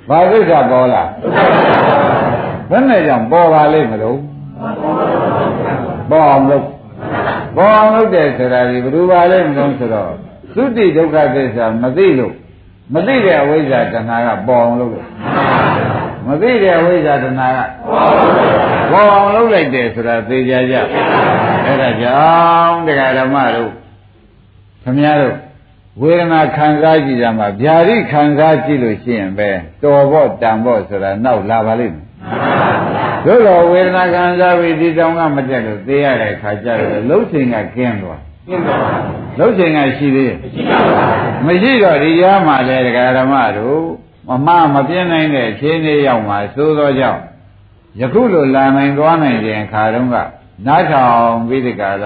[0.10, 1.04] ဘာသစ္စာပေါ်လာ
[2.70, 4.20] ဘယ်နဲ့ကြောင့်ပေါ်ပါလိမ့်မလို့
[6.12, 6.66] ပေါ်အောင်လို့
[7.56, 10.12] ပေါ်အောင်လို့တဲ့ဆိုတာဒီဘယ်လိုပါလိမ့်မလို့ဆိုတော့
[10.56, 12.34] သုတိဒုက္ခသစ္စာမသိလို့
[12.94, 14.92] မသိတဲ့အဝိဇ္ဇာတဏှာကပေါ်အောင်လို့
[16.30, 17.60] မသိတဲ့အဝိဇ္ဇာတဏှာက
[18.92, 20.76] ပေါ်အောင်လုပ်လိုက်တယ်ဆိုတာသိကြကြ
[21.66, 22.20] အဲ့ဒါကြော
[22.66, 23.72] င့်တရားဓမ္မတို့
[24.84, 25.36] ခမည်းတော်
[26.02, 29.50] ဝေဒနာခံစားကြည့်ကြမှာဗျာတိခံစားကြည့်လို့ရှိရင်ပဲ
[29.84, 32.06] တော်ဖို့တန်ဖို့ဆိုတာနောက်လာပါလိမ့်မယ်
[33.26, 38.82] တို့တော့ဝေဒနာခံစားပြီးဒီတောင်ကမတက်လို့သိရတဲ့ခါကျတော့လှုပ်ချိန်ကကင်းသွားကင်းသွား
[39.40, 43.84] လှုပ်ချိန်ကရှိသေးရဲ့မရှိပါဘူးမရှိတော့ဒီကြားမှာလေတရားဓမ္မတို့
[44.28, 47.22] မမမပြင်းနိုင်တဲ့ခြေနေရောက်မှာသိုးသောကြောင့်
[48.00, 50.16] ယခုလိုလာနိုင်သွားနိုင်ခြင်းခါတုန်းက
[50.66, 52.06] နားထောင်ပြီးဒီကရ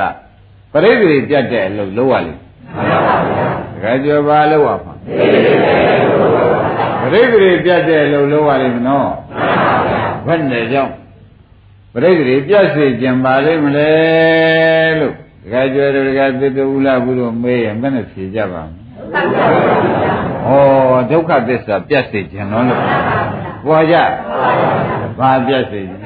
[0.71, 2.39] ပရိသေပြတ်တဲ့အလုပ်လုပ်ရလိမ့်
[2.76, 4.93] မှန်ပါဗျာတခါကျော်ပါလို့ရမှာ
[7.02, 10.93] ပရိသေပြတ်တဲ့အလုပ်လုပ်ရလိမ့်မနော်မှန်ပါဗျာဘယ်နဲ့ကြောင့်
[11.93, 13.91] ပရိသေပြတ်စေခြင်းပါလိမ့်မလဲ
[14.99, 18.83] လို့တခါကျော်တခါသတ္တဥလာဘုရောမေးရင်ဘယ်နဲ့ဖြေကြပါ့မလဲ
[19.13, 20.52] ဩ
[21.12, 22.82] ဒုက္ခသစ္စာပြတ်စေခြင်းနော်လို့
[23.65, 23.95] ပေါ်ကြ
[25.19, 26.02] ဘာပြတ်စေခြင်း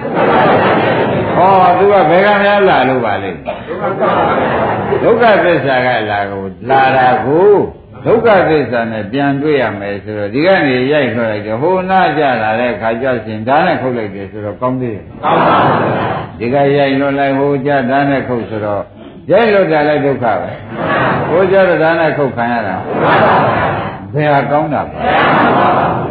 [1.36, 7.52] ဟောသူကဘယ်ကများလာလို့ပါလိမ့်ဒုဒုက္ခသစ္စာကလာကိုလာတာကို
[8.06, 15.82] ဒုက္ခသစ္စာနဲ့ပြန်တွေ့ရမယ်ဆိုတော့ဒီကနေရိုက်ထွက်လိုက်တယ်ဟိုနာကြလာတဲ့ခါကျရှင်ဒါနဲ့ခုတ်လိုက်တယ်ဆိုတော့ကောင်းသေးတယ်ကောင်းပါဘူး
[16.40, 18.84] ဒီကရိုက်လွတ်လိုက်ဟိုကြဒါနဲ့ခုတ်ဆိုတော့
[19.32, 20.52] ရိုက်လွတ်တာလည်းဒုက္ခပဲ
[21.30, 22.76] ဟိုကြတော့ဒါနဲ့ခုတ်ခံရတာ
[24.14, 25.00] ဘယ်ဟာကောင်းတာပါ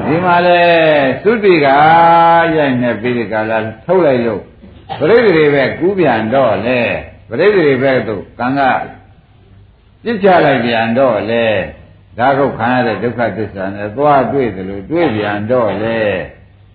[0.07, 0.61] ဒီမှာလေ
[1.24, 1.66] သုတိက
[2.57, 4.42] ရိုက်နေပြီးဒီကလာထုတ်လိုက်လို့
[4.98, 6.81] ပရိသေတွေပဲကူးပြန်တော့လေ
[7.29, 8.61] ပရိသေတွေပဲတို့ကံက
[10.02, 11.46] ပြစ်ချလိုက်ပြန်တော့လေ
[12.18, 16.00] ဒါကုတ်ခံရတဲ့ဒုက္ခသစ္စာနဲ့သွားတွေ့တယ်လို့တွေ့ပြန်တော့လေ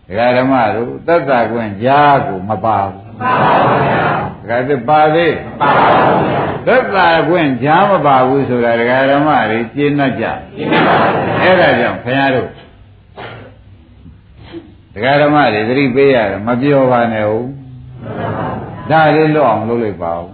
[0.07, 4.10] ဒကာဓမ္မတို့သစ္စာကွင်းကြားကိုမပါဘူးမပါပါဘူး
[4.51, 11.07] ဗျာဒကာသပါသေးမပါပါဘူးဗျာသစ္စာကွင်းကြားမပါဘူးဆိုတာဒကာဓမ္မတွေရှင်းတတ်ကြရှင်းပါပါ
[11.41, 12.47] အဲ့ဒါကြောင့်ခင်ဗျားတို့
[14.93, 17.47] ဒကာဓမ္မတွေသတိပေးရတယ်မပြောပါနဲ့ဟုတ်
[18.89, 20.25] ဒါလေးလွတ်အောင်လုပ်လိုက်ပါဦး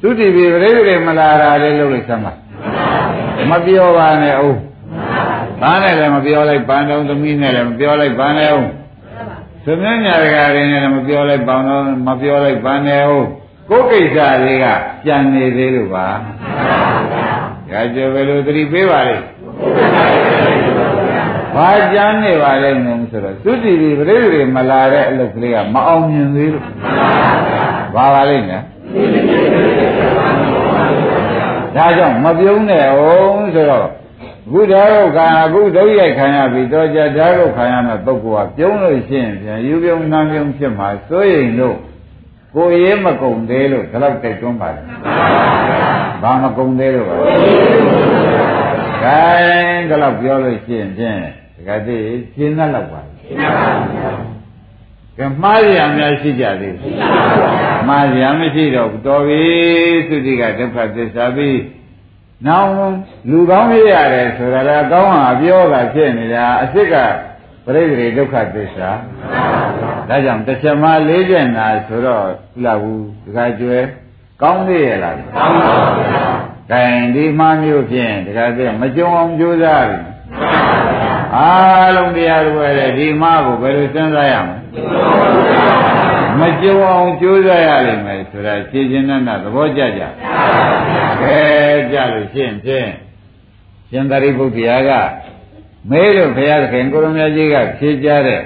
[0.00, 2.32] သုတိပိပရိသေမလာတာလေးလုပ်လိုက်စမ်းပါ
[3.50, 4.58] မပြောပါနဲ့ဦး
[5.60, 8.66] ဘာနဲ့လည်းမပြောလိုက်ပန်းတော်သမီးနဲ့လည်းမပြောလိုက်ပန်းနဲ့ဦး
[9.66, 13.26] သမင်းညာရကတွေနဲ့လည်းမပြောလိုက်ပန်းတော်မပြောလိုက်ပန်းနဲ့ဦး
[13.70, 14.66] ကိုယ်ကိစ္စလေးက
[15.06, 16.06] ကြံနေသေးလို့ပါ
[17.70, 19.24] ဒါကြောင့်ဘယ်လိုသတိပေးပါလိမ့်
[21.54, 26.64] ဘာကြမ်းနေပါလဲငုံဆိုတော့သုတိတိပရိသေမလာတဲ့အလုပ်ကလေးကမအောင်မြင်သေးလို့
[27.94, 28.62] ဘာပါလိမ့်နဲ့
[31.76, 33.86] ဒါကြောင့်မပြုံးနဲ့အောင်ဆိုတော့
[34.46, 41.76] အခုဓာတ်ကိုခံအခုဒုရိုက်ခံရပြီတော့ကြဓာတ်ကိုခံရမဲ့ပုဂ္ဂိုလ်ကပြုံးလို့ရှိရင်ပြန်ယူပြုံးနှမ်းပြုံးဖြစ်မှာစိုးရိမ်လို့
[42.54, 44.82] ကိုယ်ရေးမကုန်သေးလို့ဒါတော့တိုက်တွန်းပါလေ
[46.22, 47.14] ဘာမကုန်သေးလို့ပါ
[49.02, 51.18] ခိုင်းဒါတော့ပြောလို့ရှိရင်ဖြင့်
[51.56, 51.98] တကယ်သိ
[52.34, 54.32] ရှင်းတတ်တော့ပါရှင်းပါပါ
[55.18, 56.94] ကဲမှားရအများရှိကြသေးဘူး
[57.88, 59.42] မှားရမရှိတော့တော်ပြီ
[60.08, 61.56] သုတိကဒုက္ခသစ္စာပြီး
[62.46, 62.70] နောက်
[63.30, 66.94] လူကောင်းရရတယ်ဆိုတာလည်းကောင်းဟာပြောတာဖြစ်နေတာအစ်စ်က
[67.64, 68.90] ပရိသေဒုက္ခသစ္စာ
[70.08, 72.26] ဒါကြောင့်တစ်ချက်မှလေးချက်နာဆိုတော့
[72.64, 73.78] လာဘူးဒီကကျွဲ
[74.42, 76.26] ကောင်းသေးရဲ့လားကောင်းပါဘူးဗျာ။
[76.70, 79.98] ဒါရင်ဒီမှမျိုးဖြင့်ဒီကကျွဲမကြုံအောင်ကြိုးစားပြီ။
[81.36, 84.56] အားလုံးတရားတွေပဲဒီမှကိုဘယ်လိုစဉ်းစားရမလဲ
[86.39, 90.01] မကြုံအောင်ကြိုးစားရလိမ့်မယ်ဆိုတာရှင်းရှင်းနဲ့သဘောကျကြ။
[91.21, 91.39] ခဲ
[91.91, 92.89] ကြလို့ရှင်းဖြင့်
[93.89, 94.91] ရှင်သာရိပုတ္တရာက
[95.89, 98.41] မဲလို့ဘုရားသခင်ကိုရမကြီးကဖြေကြတဲ့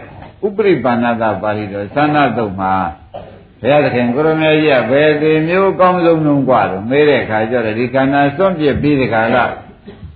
[0.45, 2.73] ဥပရိပါဏတပါဠိတော်သန္နတုတ်မှာ
[3.61, 9.37] ဘုရားသခင်ကိုရမကြီးကဘယ်ဒီမျိုးကောင်းဆုံးလုံးกว่าလို့မေးတဲ့အခါကျတော့ဒီခန္ဓာစွန့်ပစ်ပြီးဒီခါက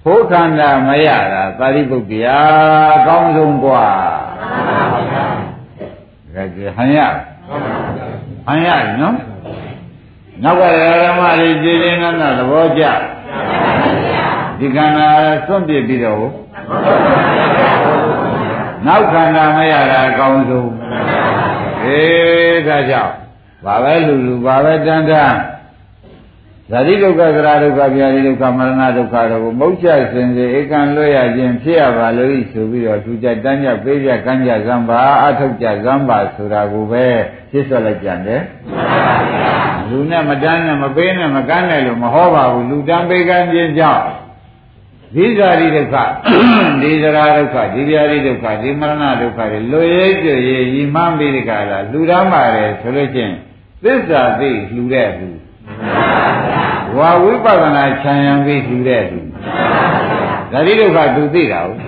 [0.03, 2.39] ဘုခန္ဓာမရတာပါဠိပုတ္တရာ
[2.95, 3.85] အကောင်းဆုံးกว่า
[6.35, 6.99] ဒါကြဟန်ရ
[7.50, 8.68] ဟန်ရ
[9.00, 9.16] နော်
[10.42, 10.62] နောက်က
[11.04, 12.04] ဓမ္မလေးကြည်လင်းက
[12.38, 12.84] သဘောကျ
[14.58, 15.08] ဒီခန္ဓာ
[15.46, 16.24] စွန့်ပစ်ပြီးတော့
[18.86, 20.72] နောက်ခန္ဓာမရတာအကောင်းဆုံး
[21.84, 23.14] အေးဒါကြောင့်
[23.64, 25.32] ဘာပဲလူလူဘာပဲတန်တန်
[26.70, 37.06] ဇာတိဒုက္ခသရဒုက္ခဗျာတိဒုက္ခမရဏဒုက္ခတို့ကိုမုတ်ချစင်စေဧကံလွတ်ရခြင်းဖြစ်ရပါလို့ဆိုပြီးတော့သူကြတန်းကြပေးကြကမ်းကြဇံပါအထုတ်ကြဇံပါဆိုတာကိုပဲ
[37.50, 38.42] ဖြစ်ဆွလိုက်ကြတယ်
[39.88, 44.04] လူနဲ့မတန်းနဲ့မပေးနဲ့မကမ်းနဲ့လို့မဟောပါဘူးလူတန်းပေးကမ်းခြင်းကြောင့်
[45.14, 45.96] ဒီဇာတိဒုက္ခ
[46.82, 53.34] ဒီဇရာဒုက္ခဒီဗျာတိဒုက္ခဒီမရဏဒုက္ခတွေလွရဲကြွရေရီမှန်းပြီးဒီကလာလူရမ်းပါတယ်ဆိုလို့ချင်း
[53.84, 55.30] သစ္စာသိလှူတဲ့လူ
[56.98, 59.20] ဝါဝိပဿနာခြံရံပြီးလှူတဲ့လူ
[60.52, 61.80] ဇာတိဒုက္ခသူသိတာဟုတ်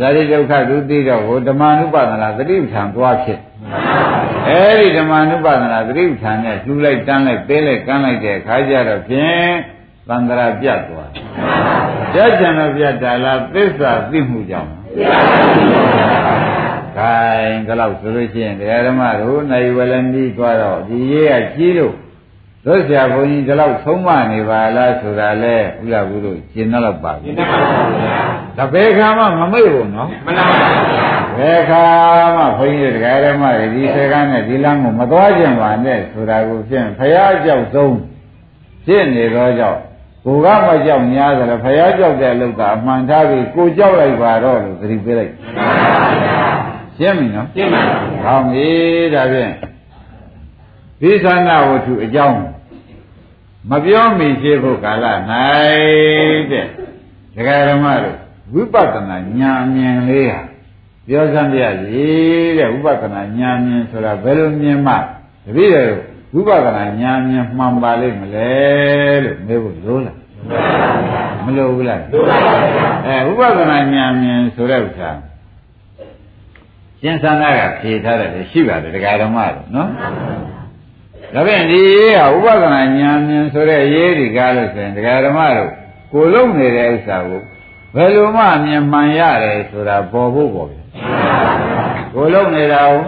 [0.00, 3.40] ဇာတိဒုက္ခသူသိတော့ဟိုဓမ္မ ानु ပဒနာသတိပဋ္ဌာန်သွားဖြစ်
[4.48, 9.50] အဲဒီဓမ္မ ानु ပဒနာသတိပဋ္ဌာန်နဲ့လှူလိုက်တန်းလိုက်ပေးလိုက်ကမ်းလိုက်တဲ့အခါကျတော့ဖြင့်
[10.08, 11.10] သံဃာပြတ်သွား
[12.12, 14.70] ပြတ်ကြံတော့ပြတ်တာလားသစ္စာသိမှုကြောင့်
[16.96, 21.94] ခိုင်ကြလောက်ဆိုလို့ရှိရင်တရားဓမ္မတို့နိုင်ဝလနီးသွားတော့ဒီရေးကကြီးလို့
[22.66, 28.26] တို့ဆရာဘုန်းကြီးဒီလောက်ဆုံးမနေပါလားဆိုတာလဲဥလာဘူးတို့ရှင်းတော့ပါပြီရှင်းပါပါဘုရား
[28.58, 30.68] ဒါဘယ်ခါမှမမေ့ဘူးနော်မှန်ပါပါ
[31.38, 31.84] ဘယ်ခါ
[32.36, 37.96] မှဘုန်းကြီးတရားဓမ္မတွေဒီစကားနဲ့ဒီလမ်းကိုမသွားကြပါနဲ့ဆိုတာကိုဖြင့်ဖရာကြောက်ဆုံး
[38.86, 39.80] ဖြစ်နေတော့ကြောင့်
[40.24, 45.32] ကိုကမကြောက်များဆိုတော့ဖရာကြောက်တဲ့အလုပ်ကအမှန်ထားပြီးကိုကြောက်လိုက်ပါတော့လို့သတိပေးလိုက်
[46.96, 48.68] ရှင်းပြီနော်ရှင်းပါပြီဟောင်းပြီ
[49.14, 49.52] ဒါဖြင့်
[51.00, 52.38] ဒီသန္တာဝတ္ထုအကြောင်း
[53.70, 55.04] မပြောမိရှိဖို့ကာလ၌
[56.50, 56.66] တဲ့
[57.34, 58.16] ဒကာရမတို့
[58.52, 60.40] ဝိပဿနာဉာဏ်မြင်လေးဟာ
[61.06, 62.04] ပြောစမ်းပြစီ
[62.58, 64.98] တဲ့ဝိပဿနာဉာဏ်မြင်ဆိုတာဘယ်လိုမြင်မှတ
[65.56, 65.88] ပည့်တော်
[66.34, 68.52] ဝိပဿနာဉာဏ်မြင်မှန်ပါလိမ့်မလဲ
[69.24, 70.16] လို့မေးဖို့လိုလား
[71.44, 72.36] မလိုဘူးလားလိုပါ
[73.26, 75.10] ဘူးအဲဥပဒနာဉာဏ်မြင်ဆိုတဲ့ဥစ္စာ
[77.00, 79.88] ရှင်သန္တာကဖြေထားတယ်လေရှိပါတယ်တရားဓမ္မတော့နော်
[81.32, 85.70] ဒါဖြင့်ဒီရေးကဥပဒနာဉာဏ်မြင်ဆိုတဲ့ရေးဒီကားလို့ဆိုရင်တရားဓမ္မတို့
[86.12, 87.40] ကိုလုံးနေတဲ့ဥစ္စာကို
[87.94, 90.78] ဘယ်လိုမှမြင်မှန်ရတယ်ဆိုတာပေါ်ဖို့ပေါ်ပြီ
[92.14, 93.02] ကိုလုံးနေတာကို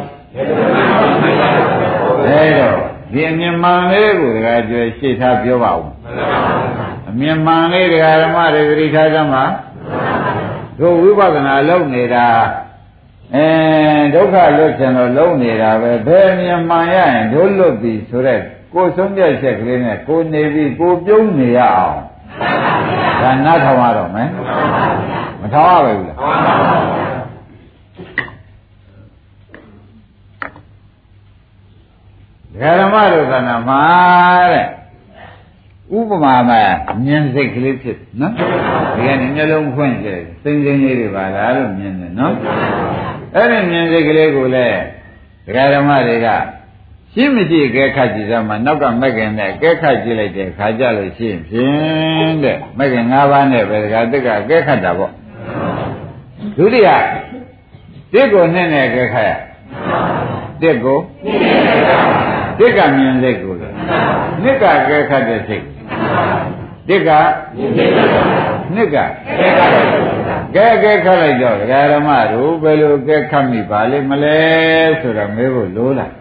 [2.26, 2.79] အဲတော့
[3.12, 5.87] ဒီအမြင်မှန်လေးကိုတရားကျွဲရှေ့ထားပြောပါဦး
[7.09, 9.44] အမြင်မှန်လေးတရားဓမ္မတွေသတိထားကြမှာ
[10.81, 12.26] တို့ဝိပဿနာလုပ်နေတာ
[13.35, 13.47] အဲ
[14.15, 18.43] ဒုက္ခလွတ်ချင်တော့လုံးနေတာပဲဘယ်မြင်မှန်ရရင်တို့လွတ်ပြီဆိုတော့
[18.75, 22.01] ကိုယ်ဆုံးပြတ်ချက်ကလေးနဲ့ကိုနေပြီကိုပြုံးနေရအောင်
[23.23, 24.29] ဒါနားထောင်ရတော့မယ်
[25.41, 26.17] မထောင်ရပါဘူးလား
[32.81, 33.81] ဓမ္မတို့ကနာမှာ
[34.53, 34.67] တဲ့
[35.97, 36.61] ဥပမာမှာ
[37.05, 38.33] မြင်စိတ်ကလေးဖြစ်နော်
[38.97, 40.09] ဒီကနေ့မျိုးလုံးဖွင့်ကြ
[40.43, 42.35] စိမ့်စိမ့်လေးတွေပါလားလို့မြင်တယ်နော်
[43.37, 44.81] အဲ့ဒီမြင်စိတ်ကလေးကိုလည်း
[45.46, 46.29] ဒကာဓမ္မတွေက
[47.12, 55.12] ရှင်းမရှိကဲခတ်ကြည့်စမ်းမှာနောက်ကမက်ကင်နဲ့ကဲခတ်ကြည့်လိုက်တဲ့ခါကြလို့ရှိရင်ဖြင့်တဲ့မက်ကင်၅ပါးနဲ့ပဲဒကာတက်ကကဲခတ်တာပေါ့
[56.57, 56.88] ဒုတိယ
[58.12, 59.33] တစ်ကိုနဲ့နဲ့ကဲခတ်ရ
[60.62, 60.99] တစ်ကို
[62.59, 63.55] တစ်ကမြင်စိတ်ကို
[64.42, 65.64] နှစ်ကကဲခတ်တဲ့စိတ်
[66.88, 67.11] တစ်က
[68.75, 69.05] နှစ်ကကဲ
[70.57, 74.38] ကဲခတ်လိုက်တော့ဒကာဓမ္မတို့ဘယ်လိုကဲခတ်မိပါလိမ့်မလဲ
[75.01, 76.12] ဆိုတော့မေးဖို့လိုလား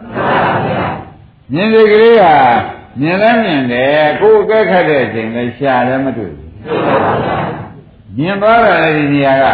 [1.53, 2.23] မြင်စိတ်ကလေးက
[3.01, 6.49] မြင်လဲမြင်တယ်ကိုယ်ကဲခတ်တဲ့အချိန်လဲရှာလည်းမတွေ့ဘူး
[8.17, 9.45] မြင်သွားတာလည်းဒီနေရာက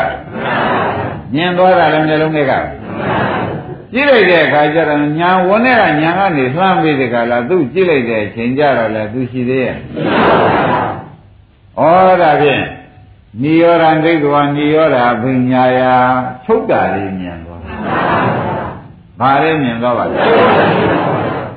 [1.34, 2.54] မြင်သွားတာလည်းမျိုးလုံးတွေက
[3.94, 9.78] ကြည့်လိုက်တဲ့အခါကျတော့ညာဝန်းထဲကညာကနေလှမ်းပြီးတဲ့ခါလာသူ့ကြည့်လိုက်တဲ့အချိန်ကျတော့လေသူရှိသေးရဲ့ဩ
[12.22, 12.64] ဒါဖြင့်
[13.40, 15.82] နိရောဓဒိဋ္ဌဝနိရောဓဘိညာယ
[16.46, 17.62] ချုပ်တာလေးမြင်သွား
[19.20, 20.16] ဘာလေးမြင်သွားပါလဲ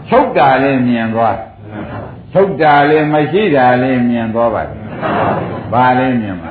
[0.08, 1.36] ချုပ်တာလေးမြင်သွား
[2.32, 4.76] ချုပ်တာလေးမရှိတာလေးမြင်သွားပါလေ
[5.72, 6.50] ဘာလေးမြင်ပါ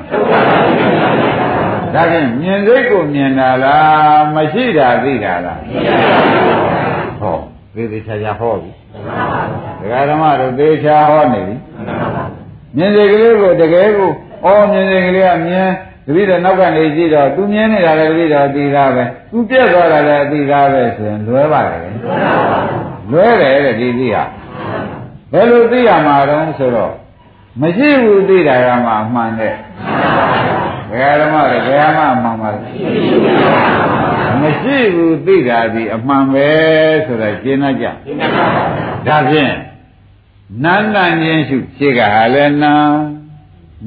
[1.94, 5.60] ဒါဖြင့်မြင်စိတ်ကိုမြင်တာလားမရှိတာသိတာလား
[7.20, 7.38] ဟော
[7.74, 8.72] သေသေးချာချာဟောပြီ
[9.80, 11.56] ဒကာဓမ္မတို့သေချာဟောနေပြီ
[12.76, 14.10] မြင်စိတ်ကလေးကိုတကယ်ကို
[14.44, 15.68] အော်မြင်စိတ်ကလေးကမြင်
[16.06, 21.94] တပည့်တော်နောက်ကနေကြည့်တော့သူမြင်နေတာလည်းတပည့်တော်သိတာပဲသူပြက်သွားတာလည်းသိတာပဲဆိုရင်လွဲပါတယ်
[23.10, 24.24] လွဲတယ်တဲ့ဒီသိဟာ
[25.32, 26.92] ဘယ်လိုသိရမှာတော့ဆိုတော့
[27.60, 29.54] မရှိဘူးသိတာကမှအမှန်တဲ့
[30.90, 32.58] ဘယ်ဓမ္မလဲဘယ်မှမှန်ပါလဲ
[34.40, 36.48] မရှိဘူးသိတာဒီအမှန်ပဲ
[37.06, 37.86] ဆိုတာရှင်းတတ်ကြ
[39.06, 39.54] ဒါဖြင့်
[40.64, 42.74] နန္တန်ချင်းရှုရှေ့ကဟာလည်းနာ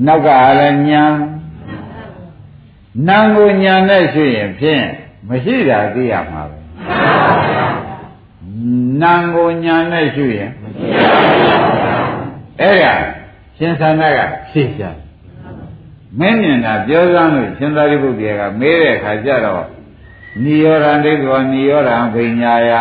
[0.05, 1.03] နောက်ကဟာလည်းညာ
[3.07, 4.85] နာကိုညာနဲ့ရှုရင်ဖြင့်
[5.27, 6.57] မရှိတာသိရမှာပဲ
[9.01, 10.51] နာကိုညာနဲ့ရှုရင်
[12.61, 12.95] အဲ့ဒါ
[13.57, 14.89] ရှင်သန္တာကဖြေရှာ
[16.19, 19.65] မင်းမြင်တာပြောစမ်းလို့ရှင်သာရိပုတ္တရာကမေးတဲ့အခါကျတော့
[20.43, 22.71] နိရောဓံဒိဋ္ဌဝနိရောဓံဘိညာယ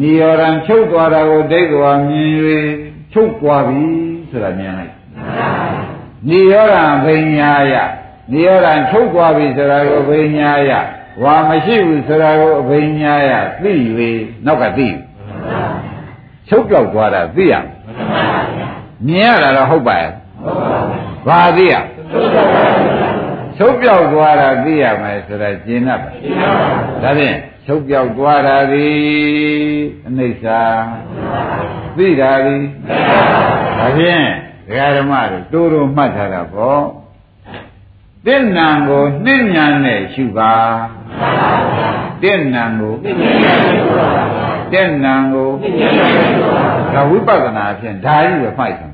[0.00, 2.28] နိရောဓံချုပ်သွားတာကိုဒိဋ္ဌဝမြင်၍
[3.12, 3.84] ချုပ်သွားပြီ
[4.30, 4.94] ဆိုတာမြင်လိုက်
[6.28, 7.74] နိရောဓံဘိညာယ
[8.32, 10.70] နိရောဓံချုပ်သွားပြီဆိုတာကိုဘိညာယ
[11.22, 13.30] ဝါမရှိဘူးဆိုတာကိုအဘိညာယ
[13.62, 13.72] သိ၍
[14.46, 14.88] နောက်ကသိ
[16.48, 17.54] ချုပ်ပြောက်သွားတာသိရ
[19.06, 20.10] မြင်ရတာတော့ဟုတ်ပါရဲ့
[21.26, 21.74] ဘာသိရ
[23.56, 26.10] ချုပ်ပြောက်သွားတာသိရမယ်ဆိုတာကျင်납ပါ
[27.02, 28.88] ဒါဖြင့်ချုပ်ပြောက်သွားတာဒီ
[30.06, 30.46] အနိစ္စ
[31.96, 32.56] သိတာဒီ
[33.78, 36.82] ဒါဖြင့် ဒကာဓမ္မတို့တိုးတိုးမှတ်ထားတာပေါ့
[38.26, 40.52] တင့်နံကိုနှင့်ညာနဲ့ရှုပါ
[42.22, 43.06] တင့်နံကိုတ
[44.80, 45.48] င့်နံကို
[46.94, 48.90] ဒါဝိပဿနာဖြင့်ဒါကြီးပဲမှိုက်တယ်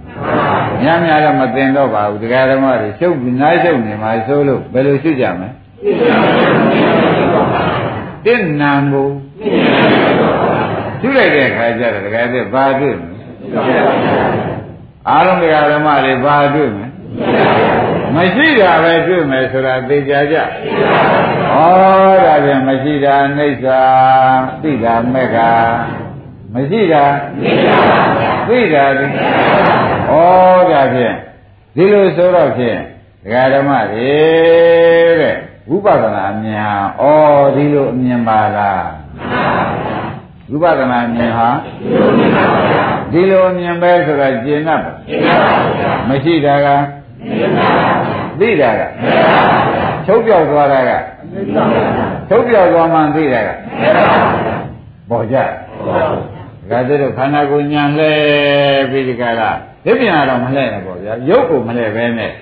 [0.83, 5.49] များများတော့မသိတော့ပါဘူးတရားဓမ္မတွေရှုပ်ပြီးနားရှုပ်နေမှာဆိုလို့ဘယ်လိုရှုကြမလဲ
[8.27, 9.09] တင့်နံကို
[11.01, 14.56] ရှုလိုက်တဲ့အခါကျတော့တရားတဲ့ဘာတွေ့မလဲ
[15.11, 16.87] အားလုံးတရားဓမ္မတွေဘာတွေ့မလဲ
[18.15, 20.43] မရှိတာပဲတွေ့မယ်ဆိုတာသိကြကြဩ
[22.25, 23.83] ဒါပြန်မရှိတာအိဋ္ဌာ
[24.63, 25.39] သိတာမက်က
[26.55, 27.05] မရှိတာ
[28.49, 30.13] သိတာသိဩ
[30.71, 31.15] ဒါဖြင့်
[31.77, 32.79] ဒီလိုဆိုတော့ဖြင့်
[33.25, 34.11] ဒကာဓမ္မတွေ
[35.21, 35.37] တဲ့
[35.69, 36.61] ဝိပဿနာအမြင်
[37.01, 38.87] ဟာဩဒီလိုအမြင်ပါလား
[40.51, 41.49] ဝိပဿနာအမြင်ဟာ
[41.81, 41.91] ဒီ
[42.21, 42.26] လို
[43.47, 44.93] အမြင်ပဲဆိုတာကျင်납ပါ
[46.09, 46.67] မရှိတာက
[48.41, 48.83] သိတာက
[50.07, 50.91] ချုပ်ပြောက်သွားတာက
[52.29, 53.49] ချုပ်ပြောက်သွားမှသိတာက
[55.11, 55.37] ပေါ်ကြ
[56.71, 58.13] ဒါကြတော့ခန္ဓာကိုယ်ညာလဲ
[58.91, 59.51] ပြီးဒီကလာ
[59.85, 62.33] ဒီပြန်တော့မလဲနဲ့ပေါ့ဗျာရုပ်ကိုမလဲပဲနဲ့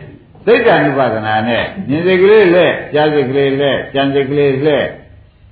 [0.45, 4.85] စိတ်တ ानु ပါဒနာနဲ့မြင်စိတ်ကလေးလက်ကြားစိတ်ကလေးလက်ကြံစိတ်ကလေးလက်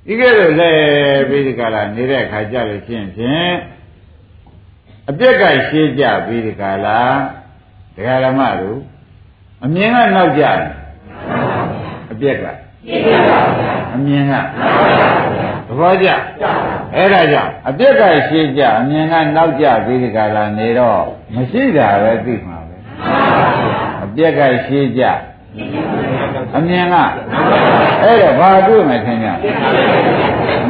[0.06, 0.70] ဒီကဲတော့လဲ
[1.28, 3.52] ပြီးဒီကလာနေတဲ့အခါကြလို့ရှင်းဖြင့်
[5.10, 7.00] အပြက်ကရှင်းကြပြီးဒီကလာ
[7.94, 8.78] ဒကာရမတို့
[9.64, 10.60] အမြင်ကနောက်ကြတယ်
[12.12, 12.44] အပြက်က
[13.94, 14.32] အမြင်က
[15.66, 16.08] သဘောကျ
[16.94, 21.02] အဲ့ဒါကြောင့်အပြက်ကရှင်းကြအမြင်ကနောက်ကြပြီးဒီကလာနေတော့
[21.34, 22.76] မရှိတာပဲသိမှာပဲ
[24.04, 25.02] အပြက်ကရှင်းကြ
[26.56, 26.96] အမြင်က
[28.02, 29.28] အဲ့တော့ဘာတွေ့မှထင်ကြ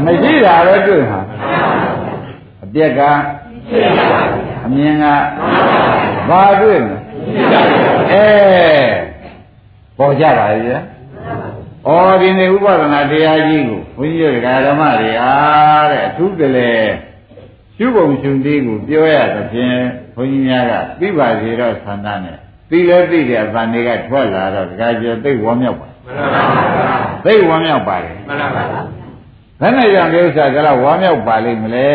[0.04, 1.20] မရှိတာပဲတွေ့မှာ
[2.64, 3.02] အပြက်က
[4.64, 5.04] အမြင်က
[6.28, 6.98] ဘာတွေ့မလဲ
[8.12, 8.26] အဲ
[9.98, 10.80] ပေါ်ကြပါရဲ့။
[11.86, 16.70] ဩဒီနေ့ဥပဒနာတရားကြီးကိုဘုန်းကြီးတို့ဓမ္မတွေအားတဲ့အထူးတလဲ
[17.76, 19.78] ရှုပုံရှုတိကိုပြောရသဖြင့်
[20.16, 22.38] ဘုန်းကြီးများကသိပါစေတော့ဆန္ဒနဲ့
[22.70, 28.82] သိလဲသိတယ်ဗန်တွေကထွက်လာတော့တခါကျော်သိဝမ်းမြောက်ပါမှန်ပါပါသိဝမ်းမြောက်ပါတယ်မှန်ပါပါ
[29.62, 31.88] ဘယ်နဲ့ကြောင့်ဒီဥစ္စာကလည်းဝါမြောက်ပါလိမ့်မလဲ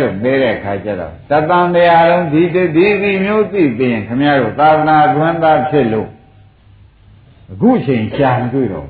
[0.00, 2.64] လို့မေးတဲ့အခါကျတော့တသံတရားလုံးဒီဒီ
[3.02, 6.08] ဒီမျိုးသိပြီးရင်ခမရတို့သာသနာ့သွမ်းသားဖြစ်လို့
[7.52, 8.88] အခုချိန်ရှာမတွေ့တော့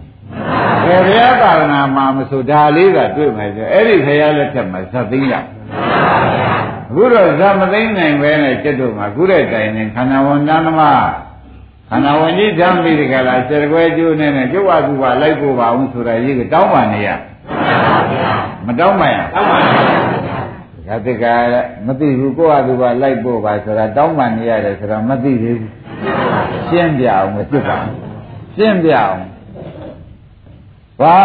[0.85, 11.07] ဘယ်ဘုရားသာသနာမှာမဆိုဒါလေးကတွေ့မယ်ဆိုအဲ့ဒီဘုရားလက်ထက်မှာဇတ်သိမ်းရအခုတော့ဇတ်မသိမ်းနိုင်ပဲနဲ့จิตတို့မှာခုတဲ့တိုင်နေခန္ဓာဝန်တန်းသမား
[11.91, 17.11] ခန္ဓာဝန်ကြီးဓာတ်ပြီးဒီကလာစေကွဲကျိုးနေနဲ့ကျုပ်ဝသူပါလိုက်ဖို့ပါအောင်ဆိုတာကြီးကတောင်းပါနေရ
[18.67, 19.59] မတောင်းပါရတောင်းပါ
[20.89, 21.25] ရတက
[21.87, 25.73] မသိဘူးကိုယ့်အသူပါလိုက်ဖို့ပါဆိုတာတောင်းပန်နေရတယ်ဆိုတော့မသိသေးဘူး
[26.69, 27.79] ရှင်းပြအောင်မဖြစ်ပါ
[28.57, 29.21] ရှင်းပြအောင်
[31.01, 31.17] ဘာ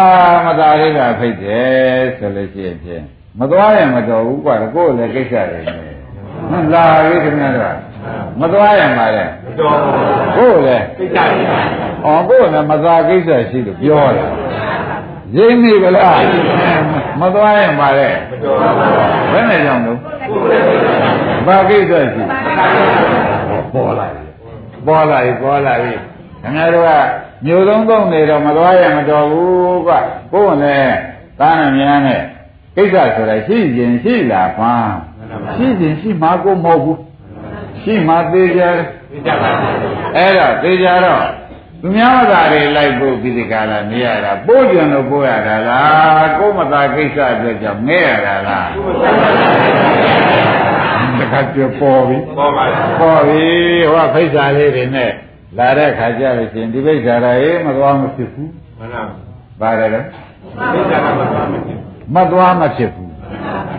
[0.46, 3.04] မသားလေးကဖိတ်တယ်ဆိုလို့ရှိရင်
[3.38, 5.90] မသွားရင်မတော်ဘူးကွာကိုယ်လည်းကိစ္စတွေနေ
[6.50, 7.76] ဟမ်လာပြီခင်ဗျားတို့
[8.40, 9.96] မသွားရင်ပါလေမတော်ဘူး
[10.36, 11.44] ကိုယ်လည်းကိစ္စတွေ
[12.06, 14.28] အော်ကိုယ်လည်းမသွားကိစ္စရှိလို့ပြောတယ်
[15.36, 16.22] ရင်းနေဗလား
[17.20, 18.56] မသွားရင်ပါလေမတော်
[19.32, 19.98] ဘယ်နဲ့ကြောင့်လို့
[21.46, 22.22] ဘာကိစ္စရှိ
[23.72, 24.24] ပေါ်လာပြီ
[24.86, 25.92] ပေါ်လာပြီပေါ်လာပြီ
[26.42, 26.90] ခင်ဗျားတို့က
[27.44, 29.92] မျိုးသုံးသုံးနေတော့မသွားရမတော်ဘူးကွ
[30.32, 30.84] ကိုယ်နဲ့
[31.40, 32.20] သားနဲ့များနဲ့
[32.76, 34.72] ကိစ္စဆိုတာရှိရင်ရှိလာပါ
[35.56, 37.00] ရှိရင်ရှိမှာကိုမဟုတ်ဘူး
[37.82, 38.62] ရှိမှသေးကြ
[39.10, 39.50] သေးကြပါ
[40.16, 41.39] အဲ့တော့သေးကြတော့
[41.82, 48.68] သူများမသားတွေလိုက်ဖို့ပြီးဒီကလာနေရတာပို့ကြံလို့ပို့ရတာလားကိုမသားကိစ္စအတွက်ကြောင့်ငဲရတာလား
[51.18, 52.64] တခါပြောပေါ်ပြီပေါ်ပါ
[53.00, 53.44] ပေါ်ပြီ
[53.92, 55.10] ဟောဖိစ္ဆာလေးတွေနဲ့
[55.58, 59.02] လာတဲ့ခါကျလို့ရှိရင်ဒီပိစ္ဆာရရေးမသွားမဖြစ်ဘူးမှန်ပါ
[59.60, 60.00] ပါတယ်လေ
[60.72, 61.78] ပိစ္ဆာရမသွားမဖြစ်
[62.14, 63.10] မသွားမဖြစ်ဘူး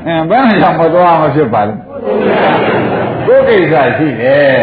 [0.07, 1.73] အဲဘယ်နဲ့ကြောင့်မသွားမဖြစ်ပါလဲ
[3.27, 4.55] ကိုယ်ကိစ္စရှိတယ်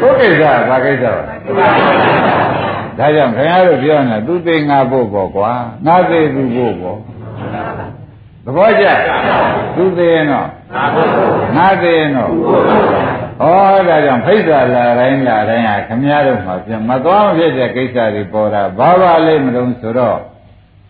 [0.00, 1.22] ကိုယ်ကိစ္စဘာကိစ္စလဲ
[2.98, 5.52] ဒါကြောင့်ခင်ဗျားတို့ပြောနေသူသိငါဖို့ပေါ့ကွာ
[5.86, 6.98] ငါသိသူဖို့ပေါ့
[8.44, 8.86] သဘောကျ
[9.76, 10.48] သူသိရင်တော့
[11.56, 13.44] ငါသိရင်တော့ဩ
[13.88, 20.18] ဒါကြောင့်ဖိစ္ဆာလာတိုင်းလာတိုင်းဟာခမည်းတော်မှာပြန်မသွားမဖြစ်တဲ့ကိစ္စတွေပေါ်တာဘာပါလဲမလို့ဆိုတော့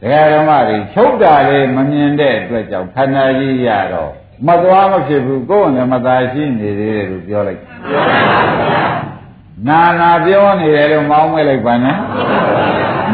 [0.01, 4.13] တရားဓမ္မတွေချုပ်တာလေးမမြင်တဲ့အတွက်ကြောင့်ခန္ဓာကြီးရတော့
[4.47, 7.61] မသွားမဖြစ်ဘူးကိုယ်နဲ့မသာရှိနေသေးတယ်လို့ပြောလိုက်
[9.65, 11.97] နာနာပြောနေတယ်လို့မောင်းမွေးလိုက်ပါနဲ့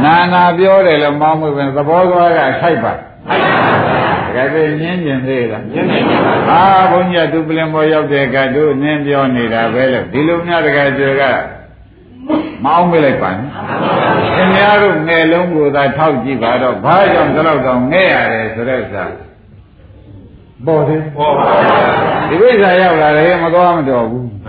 [0.04, 2.96] နာနာပြောတယ်လို့မောင်းမွေးပဲသဘောသွားကထိုက်ပါတ
[4.34, 5.98] ကယ်ပဲညင်းကျင်သေးလားညင်းနေ
[6.48, 11.22] ပါအာဘုန်းကြီးကသူပလင်ပေါ်ရောက်တဲ့ကတို့နင်းပြောနေတာပဲလို့ဒီလိုများတကယ်ကျေက
[12.64, 13.48] မအောင်မလိုက်ပါနဲ့
[14.34, 19.04] ခင်ဗျားတို့ငယ်လုံးကိုသာထောက်ကြည့်ပါတော့ဘာကြောင့်ဒီလောက်တော့ငဲ့ရတယ်ဆိုတဲ့ဥစ္စာ
[20.66, 21.46] ပေါ်တယ်ပေါ်ပါ
[22.28, 24.41] ဒီကိစ္စရောက်လာတယ်မသွားမတော်ဘူး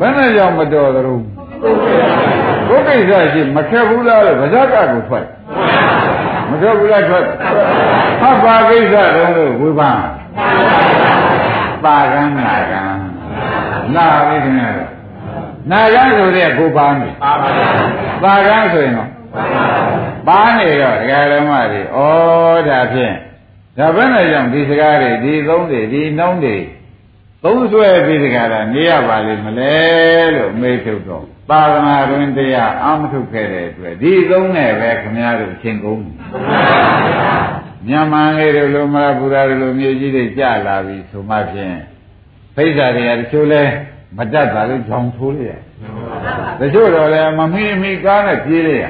[0.00, 1.18] ဘယ်နဲ့ကြောင့်မတော်သလို
[2.68, 5.26] ကိုယ်ကိစ္စရှိမခက်ဘူးလားလို့ဗဇက်ကကိုထွက်
[6.50, 7.24] မထွက်ဘူးလားထွက်
[8.20, 10.02] ဖတ်ပါကိစ္စတုံးလို့ဝိပန်း
[11.84, 13.04] ပါကန်းနာကန်း
[13.94, 14.90] နာပြီခင်ဗျားတို့
[15.70, 17.48] နာကန်းဆိုတဲ့ကိုပါမယ်ပါပါ
[18.22, 19.10] ပါကန်းဆိုရင်တော့
[20.28, 21.98] ပါနေတော့ဒကာဓမ္မတွေဩ
[22.68, 23.14] ဒါဖြင့်
[23.78, 26.75] ဒါဘယ်နဲ့ကြောင့်ဒီစကားတွေဒီသုံးတွေဒီနှောင်းတွေသုံး
[27.72, 29.74] ဆွဲပြီးတခါတော့နေရပါလိမ့်မလဲ
[30.34, 36.02] လို့မေးထုတ်တော့သာသနာတွင်တရားအာမထုတ်ခဲ့တဲ့အတွက်ဒီသုံးနဲ့ပဲခမည်းတော်ချင်းကုန်
[37.86, 41.76] မြန်မာလေးတို့လိုမလားဘုရားတို့လိုမြေကြီးတွေကြလာပြီဆိုမှဖြင့်
[42.56, 43.62] ဖိစ္ဆာတွေကတချို့လဲ
[44.16, 45.52] မတတ်တာလို့ကြောင်ထိုးလိုက်ရ
[46.60, 48.86] တချို့တော့လဲမမီမီကားနဲ့ပြေးလိုက်ရ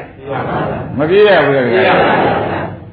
[0.98, 1.62] မပြေးရဘူးလေ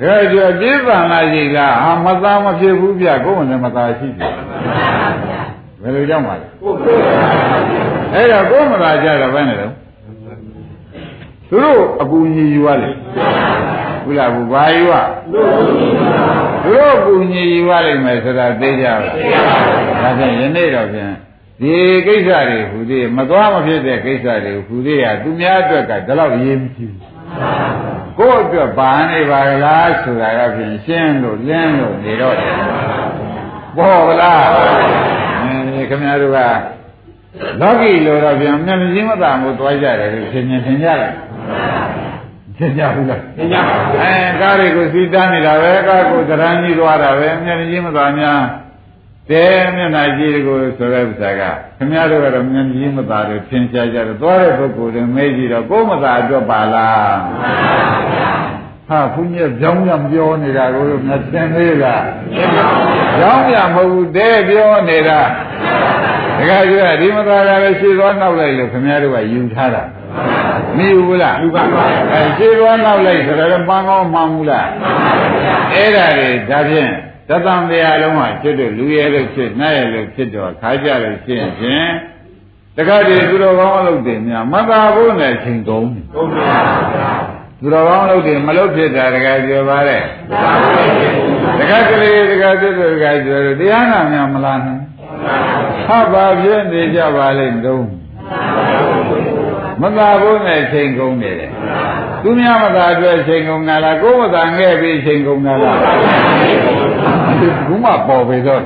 [0.01, 4.27] ဒါကြောင့်ပြေးပန်လာရှိလားဟာမသားမဖြစ်ဘူးဗျကိုယ်ဝင်မသားရှိပြီ
[5.83, 6.47] ဘယ်လိုကြောင့်ပါလဲ
[8.13, 9.73] အဲ့တော့ကိုယ်မသားကြတော့ဘယ်နဲ့တော့
[11.49, 12.91] သူတို့အကူညီယူရလေ
[14.05, 14.93] ဘုရားဘုဘာယူရ
[15.31, 18.95] သူတို့အကူညီယူရလိမ့်မယ်ဆိုတာသိကြပါ
[20.01, 21.13] ဒါဖြင့်ယနေ့တော့ဖြင့်
[21.61, 21.75] ဒီ
[22.07, 27.13] ကိစ္စတွေဟူသေးမသွားမဖြစ်တဲ့ကိစ္စတွေဟူသေးရသူများအတွက်ကဒီလောက်ရေးမကြည့်ဘူး
[28.19, 32.55] ကိုယ့်အတွက်ဘာနေပါလားဆိုတာကဖြင့်ရှင်းလို့လင်းလို့နေတော့တယ်
[33.77, 34.47] ပေါ်လား
[35.83, 36.39] အဲခင်ဗျားတို့က
[37.61, 41.13] လောကီလိုတော့ပြန်မျက်မြင်မသာမှုသွားကြတယ်လို့ရှင်းရှင်းသင်ကြလား
[42.57, 48.41] သင်ကြဘူးလားသင်ကြပါဘူးအဲကားတွေကိုစီးတန်းနေတာပဲကားကိုသရဏကြီးသွားတာပဲမျက်မြင်မသာများ
[49.29, 51.41] တဲမျက်နှာကြီးကိုဆိုတဲ့ဥစ္စာက
[51.77, 57.17] ခင်ဗျားတို့ကတော့မျက်မြင်မသာတွေသင်ရှားကြတယ်သွားတဲ့ပုဂ္ဂိုလ်တွေမေးကြည့်တော့ကိုယ်မသာအတွက်ပါလား
[58.89, 62.05] ဟာဘုန်းကြီးကြောင်းကြပြောနေတာကိုမြတ်သင်သေးလား
[63.19, 65.19] ကြောင်းကြမဟုတ်ဘူးတဲပြောနေတာ
[66.37, 69.83] တခါကျတော့ဒီမသာကလည်းရှေ့သွားနောက်လိုက်လို့ခင်ဗျားတို့ကယူထားတာ
[70.77, 74.67] မယူဘူးလားယူပါပါအဲရှေ့သွားနောက်လိုက်ဆိုတော့မှန်ကောင်းမှန်ဘူးလား
[75.73, 76.91] အဲ့ဒါတွေဒါဖြင့်
[77.29, 81.41] တသံတရားလုံးဟာဖြစ်လို့လူရဲလို့ဖြစ်နတ်ရဲလို့ဖြစ်တော့ခါကြလို့ဖြစ်ရ
[81.75, 81.91] င်
[82.77, 86.59] တခါတည်းသူတော်ကောင်းအလုပ်တွေများမသာဖို့နဲ့ချိန်ကုန်ကုန်ပါ
[86.93, 87.32] ဗျာ
[87.63, 89.97] သူတော်ကောင်းလုပ်တယ်မလုပ်ဖြစ်တာတကယ်ပြောပါလေ
[91.59, 94.77] တကယ်ကလေးတကယ်ပြည့်စုံတကယ်ပြောတယ်တရားနာများမလားနဲ့
[95.87, 97.83] ဟာပါဖြစ်နေကြပါလိမ့်တော့
[99.81, 101.51] မသာဘူးနဲ့ချိန်ကုန်နေတယ်
[102.23, 105.77] သူများမသာအတွက်ချိန်ကုန်တာလားကိုယ်မသာငဲ့ပြီးချိန်ကုန်တာလား
[107.67, 108.61] ဘူးမပေါ်ပေတော့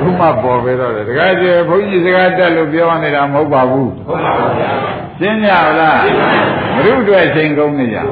[0.00, 5.50] ဘူးမပေါ်ပေတော့တကယ်ကျေဘုန်းကြီးစကားတက်လို့ပြောနေတာမဟုတ်ပါဘူးဟုတ်ပါဘူးဗျာ ရှင်းကြ
[5.80, 5.98] လား
[6.74, 8.06] ဘုရုအတွက်ချိန်ကုန်နေကြဒါ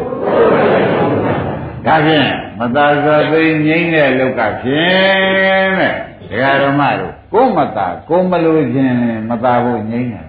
[2.07, 2.28] ဖြင့်
[2.59, 5.92] မသာသောသိငိမ့်တဲ့လောက်ကဖြင့်တဲ့
[6.30, 8.94] ဒကာဓမ္မတို့ကိုမသာကိုမလို့ခြင်း
[9.30, 10.24] မသာဖို့ငိမ့်တယ်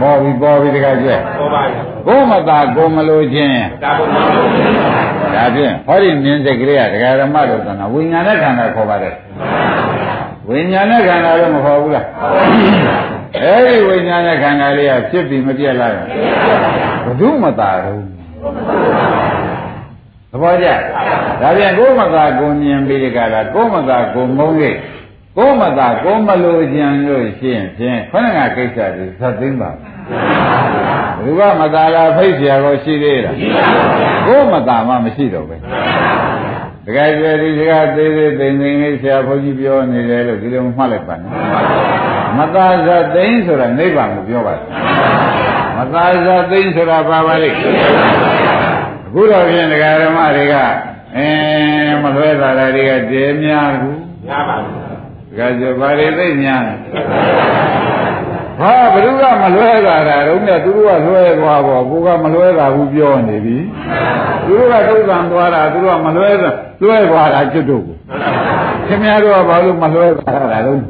[0.00, 4.22] ပေါ်ပြီပေါ်ပြီတခါကျက်ပေါ်ပါပြီကိုမသာကိုမလို့ခြင်းဒါပေါ်ပါ
[5.34, 9.14] ဒါဖြင့်ဟောဒီမြင်စိတ်ကလေးကဒကာဓမ္မတို့ကဝိညာဉ်နဲ့ခန္ဓာခေါ်ပါတယ်
[10.48, 12.04] ဝိညာဉ်နဲ့ခန္ဓာတော့မခေါ်ဘူးလား
[13.43, 15.89] အဲဒီဝိညာဉ်နဲ့ခန္ဓာလေးကဖြစ်ပြီးမပြတ်လာ
[17.05, 18.01] ဘူးဘု து မသာတော့
[20.31, 20.67] သဘောကျ
[21.41, 24.75] ဒါပြန်ကိုမသာကိုမြင်ပြီးကြတာကိုမသာကိုမုန်းခဲ့
[25.37, 29.71] ကိုမသာကိုမလိုချင်လို့ရှိရင်ဖြင့်ခொနကကိစ္စတွေသတ်သိမ်းပါ
[31.23, 33.35] ဘုရားမသာလားဖိတ်เสียရောရှိသေးလား
[34.27, 35.55] ကိုမသာမှမရှိတော့ပဲ
[36.85, 41.29] တကယ်ကြွယ်ဒီစကားသေးသေးသိမ့်သိမ့်လေးဆရာဘုန်းကြီးပြောနေတယ်လို့ဒီလိုမှတ်လိုက်ပါနဲ့
[42.38, 44.62] မသာဇသိမ့်ဆိုတာနိဗ္ဗာန်ကိုပြောပါတယ်
[45.76, 47.58] မသာဇသိမ့်ဆိုတာဘာပါလိမ့်
[49.06, 50.54] အခုတော့ဖြင့်ဒကာဓမ္မတွေက
[51.16, 51.28] အဲ
[52.02, 54.74] မလွဲတာတွေကတည်းများဘူးများပါဘူး
[55.30, 56.74] ဒကာကျော်ဘာတွေသိများလဲ
[58.60, 63.58] ဟာဘ누구ကမလွဲတာတာတော့နဲ့သူတို့ကလွဲသွားပေါ့ကိုကမလွဲတာဘူးပြောနေပြီ
[64.46, 66.50] သူတို့ကဒုက္ခံသွားတာသူတို့ကမလွဲတာ
[66.82, 67.96] လွဲသွားတာကျွတ်တို့ကို
[68.86, 70.80] ခင်ဗျားတို့ကဘာလို့မလွဲတာတာတော့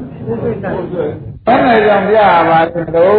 [1.46, 2.18] ဘယ်နဲ့ကြောင့်ပြ
[2.50, 3.14] ပါလဲတော့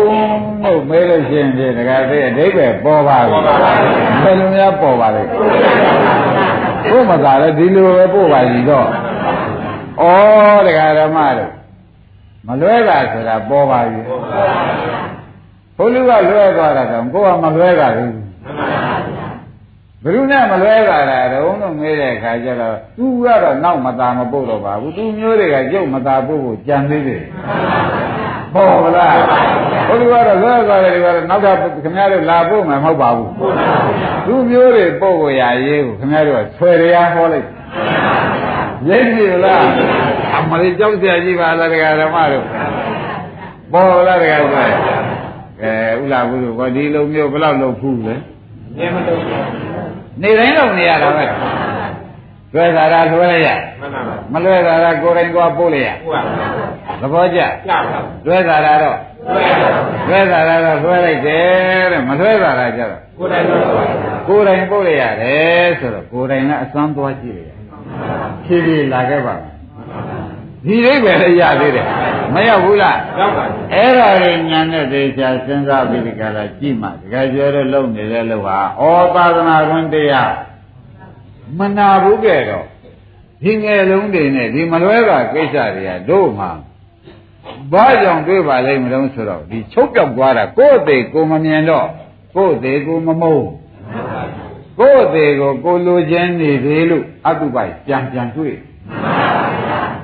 [0.63, 3.43] လို့မေးလို့ရှိရင်ဒီတခါသေးအဓိပ္ပာယ်ပေါ်ပါဘူး
[4.23, 5.21] ဘယ်လိုများပေါ်ပါလဲ
[6.89, 11.51] ဘုမသာလည်းဒီလိုပဲပို့ပါစီတော့ဩတရားဓမ္မတို့
[12.47, 13.99] မလွဲတာဆိုတာပေါ်ပါပြီ
[15.77, 18.15] ဘုလူကလွဲသွားတာတော့ကိုကမလွဲတာဘူး
[20.02, 27.22] ဘယ်သူနဲ့မလွဲတာလဲတုံးလို့ငေးတဲ့အခါကျတော့သူကတော့နောက်မตาမပို့တော့ပါဘူးသူမျိုးတွေကကြုတ်မตาပို့ဖို့ကြံသေးတယ်
[28.54, 29.18] ပေါ်လား
[29.88, 33.30] ဘုရားကတော့လွဲသွားတယ်ဒီကတော့နောက်တော့ခင်ဗျားတို့လာပို့မှာမဟုတ်ပါဘူး
[34.26, 37.46] သူမျိုးတွေပို့ဖို့ရရေးကိုခင်ဗျားတို့ကဆွဲရဟောလိုက်
[38.88, 39.64] ရိပ်ပြီလား
[40.36, 42.44] အမလေးကြောက်ကြကြီးပါလားတရားဓမ္မတို့
[43.72, 44.66] ပေါ်လားတရားဆို
[45.62, 48.14] အဲဥလာဘူးကဒီလိုမျိုးဘယ်လောက်လုပ်ဖူးလဲ
[48.77, 49.21] နေမလုပ်
[50.21, 51.25] နေတိုင်းလုပ်နေရတာပဲ
[52.53, 53.47] လွယ်တာလားလွယ်ရ
[54.33, 55.89] မလွယ်တာလားကိုယ်တိုင်သွားပို့လိုက်ရ
[57.01, 57.39] သဘောကျ
[58.25, 58.97] လွယ်တာလားတော့
[60.07, 63.45] လွယ်တာလားတော့လွယ်လိုက်တယ်တဲ့မလွယ်တာလားကျတော့ကိုယ်တိုင်
[64.27, 67.59] ကိုယ်တိုင်ပို့လိုက်ရတယ်ဆိုတော့ကိုယ်တိုင်ကအစွမ်းသွားကြည့်လိုက်
[68.45, 69.35] ဖြည်းဖြည်းလာခဲ့ပါ
[70.65, 71.87] ဒီအိဗယ်လည်းရသေးတယ်
[72.33, 78.83] မရောက်ဘူးလားရောက်ပါဘူးအဲ့ဒါကိုညာနဲ့သေချာစဉ်းစားပြီးဒီကလာကြည့်မှတကယ်ပြောတော့လုံနေတဲ့လို့ဟာဩ
[79.15, 80.33] သာသနာတွင်တရား
[81.57, 82.65] မနာဘူးကဲတော့
[83.41, 86.47] ဒီငယ်လုံးတွေနဲ့ဒီမလွဲတာကိစ္စတွေကတို့မှ
[87.71, 91.87] ဘာကြောင့်တွေ့ပါလိမ့်မလို့ဆိုတော့ဒီချုပ်ပြောက်သွားတာကိုယ့်အသေးကိုမမြင်တော့
[92.35, 93.49] ကိုယ့်အသေးကိုမမုန်း
[94.79, 98.55] ကိုယ့်အသေးကိုကိုလိုချင်နေသေးလို့အတုပိုက်ပြန်ပြန်တွေ့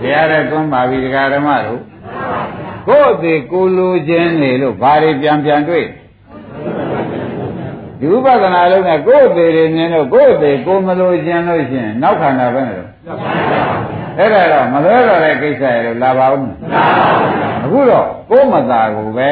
[0.01, 1.81] တရားတဲ့သွန်းပါပြီဒကာဓမ္မတို့
[2.87, 5.85] ကိုယ့်အသေးကိုလိုချင်နေလို့ဘာတွေပြန်ပြန်တွေ့
[7.99, 12.89] ဒီဥပဒနာလုံးနဲ့ကိုယ့်အသေးတွေမြင်တော့ကိုယ့်အသေးကိုမလိုချင်လို့ရှိရင်နောက်ခန္ဓာပဲလို့
[14.17, 16.57] အဲ့ဒါတော့မလွဲတော့တဲ့ကိစ္စရလို့လာပါဦးမလား
[17.63, 19.31] အခုတော့ကိုယ်မသာကိုပဲ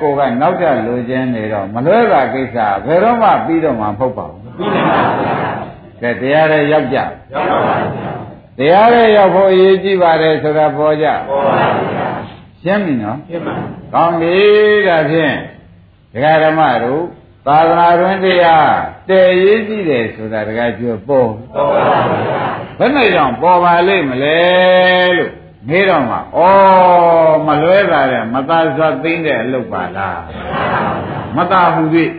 [0.00, 2.56] ကိုကနောက်ကျလိုချင်နေတော့မလွဲတာကိစ္စ
[2.86, 5.42] ဘယ်တော့မှပြီးတော့မှမဟုတ်ပါဘူးပြီးတယ်ပါဗျာ
[6.00, 12.08] ကဲတရားရဲ့ရောက်ကြရောက်ပါပါ တရားရဲ့ရောက်ဖို့အရေးကြီးပါတယ်ဆိုတာပေါ်ကြပေါ်ပါဗျာ
[12.62, 13.54] ရှင်းပြီနော်ရှင်းပါ
[13.94, 14.36] ကောင်းပြီ
[14.86, 15.34] ဒါဖြင့်
[16.12, 17.02] ဒကာဓမ္မတို့
[17.46, 18.70] သာသနာ့တွင်တရား
[19.08, 22.42] တည်ရေးကြည့်တယ်ဆိုတာတကယ်ကျွပေါ်ပေါ်ပါဗျာ
[22.78, 24.40] ဘယ်နဲ့ကြောင့်ပေါ်ပါလိမ့်မလဲ
[25.16, 25.32] လို့
[25.68, 26.20] မေးတော့မှဩ
[27.46, 30.20] မလွဲတာတဲ့မသာစွာသိမ့်တဲ့အလုပ်ပါလား
[31.36, 31.82] မသာဟု၍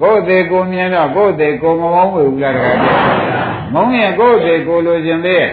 [0.00, 2.78] ကိုယ်သေးကိုမြင်တော့ကိုယ်သေးကိုမမောင်းဝေဘူးလားတကယ်
[3.74, 5.50] မုံရင်ကိုယ်သေးကိုလိုချင်သေးရဲ့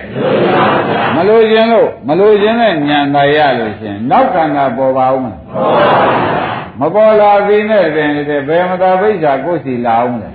[1.15, 6.39] မလိုချင်လို့မလိုချင်တဲ့ဉာဏ်သာရလို့ရှင်နောက်ခန္ဓာပေါ်ပါဦးမလားပေါ်ပါဘူး
[6.79, 10.29] မပေါ်လာသေးနဲ့တင်တဲ့ဘယ်မသာပိစ္ဆာကိုယ်စီလာအောင်လဲ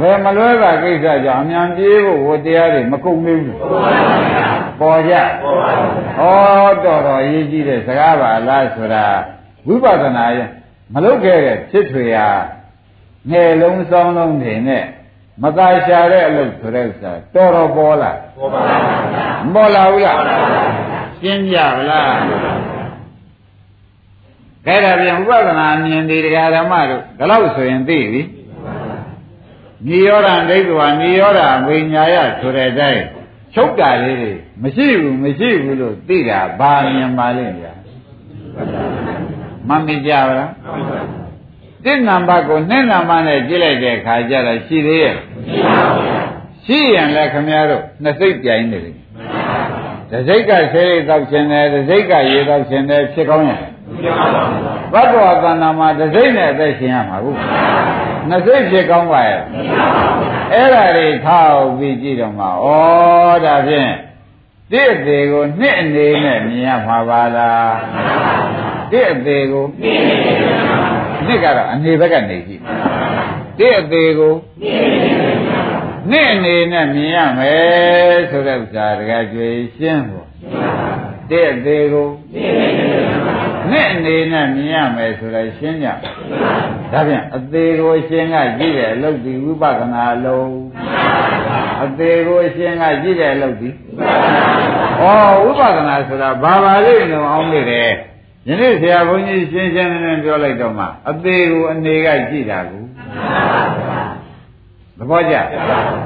[0.00, 3.58] ဘယ်မလွဲတာကိစ္စကြောင့်အမြန်ပြေးဖို့ဝတရားတွေမကုန်သေးဘူး
[4.80, 5.22] ပေါ်ကြဩ
[6.18, 9.06] တော်တော်ရေးကြည့်တဲ့စကားပါလားဆိုတာ
[9.66, 10.48] ဝိပဿနာရဲ့
[10.94, 12.28] မလုပ်ခဲ့တဲ့ဖြစ်ထွေဟာ
[13.30, 14.84] ငယ်လုံးစောင်းလုံးတွေနဲ့
[15.42, 20.18] မသာရှာတဲ့အလုပ်ဆိုတဲ့ဥစ္စာတော်တော်ပေါ်လာပေါ်ပါဘူးမပေါ်လာဘူးလား
[21.20, 22.10] ရှင်းကြပါလား
[24.66, 28.22] အဲ့ဒါပြန်ဥပဒနာမြင်ဒီတရားဓမ္မတို့ဒါလို့ဆိုရင်သိပြီ
[29.86, 33.02] နိရောဓဒိဋ္ဌဝနိရောဓဝိညာယဆိုတဲ့အတိုင်း
[33.54, 34.32] ချုပ်တာလေးတွေ
[34.62, 37.72] မရှိဘူးမရှိဘူးလို့သိတာဘာမြင်ပါလိမ့်ဗျာ
[39.68, 40.50] မမကြပါလား
[41.84, 45.16] တိနံပါတ်ကိုနှစ်နံပါတ်နဲ့ကြည့်လိုက်တဲ့အခါကျတော့ရှိသေးရဲ့
[46.64, 48.94] ရှိရင်လည်းခမည်းတော်နှစ်စိတ်ပြိုင်နေတယ်
[50.10, 53.62] တစိတ်ကဆေးရိတ်တောက်ခြင်းတယ်တစိတ်ကရေတောက်ခြင်းတယ်ဖြစ်ကောင်းရဲ့
[54.92, 57.36] ဘတ်တော်သဏ္ဍာန်မှာတစ်စိမ့်နဲ့အသက်ရှင်ရမှာဘူး
[58.28, 59.40] နှစ်စိမ့်ဖြစ်ကောင်းပါရဲ့
[60.52, 62.50] အဲ့ဒါတွေထောက်ပြီးကြည့်တော့မှဩ
[63.44, 63.92] ဒါဖြင့်
[64.72, 67.74] တိအသေးကိုနှစ်အနေနဲ့မြင်ရမှာပါလား
[68.90, 70.57] တိအသေးကိုနှစ်
[71.44, 72.60] ကတော့အနေဘက်ကနေကြည့်
[73.58, 74.34] တိအသေးကို
[76.10, 80.26] နှစ်အနေနဲ့မြင်ရမယ်ဆိုတဲ့ဥစ္စာတကယ်ကြွေရှင်းဖို့
[81.30, 82.08] တိအသေးကို
[83.70, 85.88] နဲ့အနေနဲ့မြင်ရမယ်ဆိုတော့ရှင်းကြ
[86.92, 90.58] ဒါပြန်အသေးကိုရှင်းကကြည့်တယ်အလုတ်ဒီဝိပဿနာလုံး
[91.84, 93.68] အသေးကိုရှင်းကကြည့်တယ်အလုတ်ဒီ
[95.00, 95.02] ဩ
[95.42, 97.90] ဝိပဿနာဆိုတာဘာပါလိမ့်လို့အောင်းနေတယ်
[98.48, 102.82] ယနေ့ဆရာဘုန်းကြီးရှင်းရှင်းလင်းလင်းပြောလိုက်တော့မှအသေးကိုအနေကကြည့်တာကို
[104.98, 105.34] သဘောကျ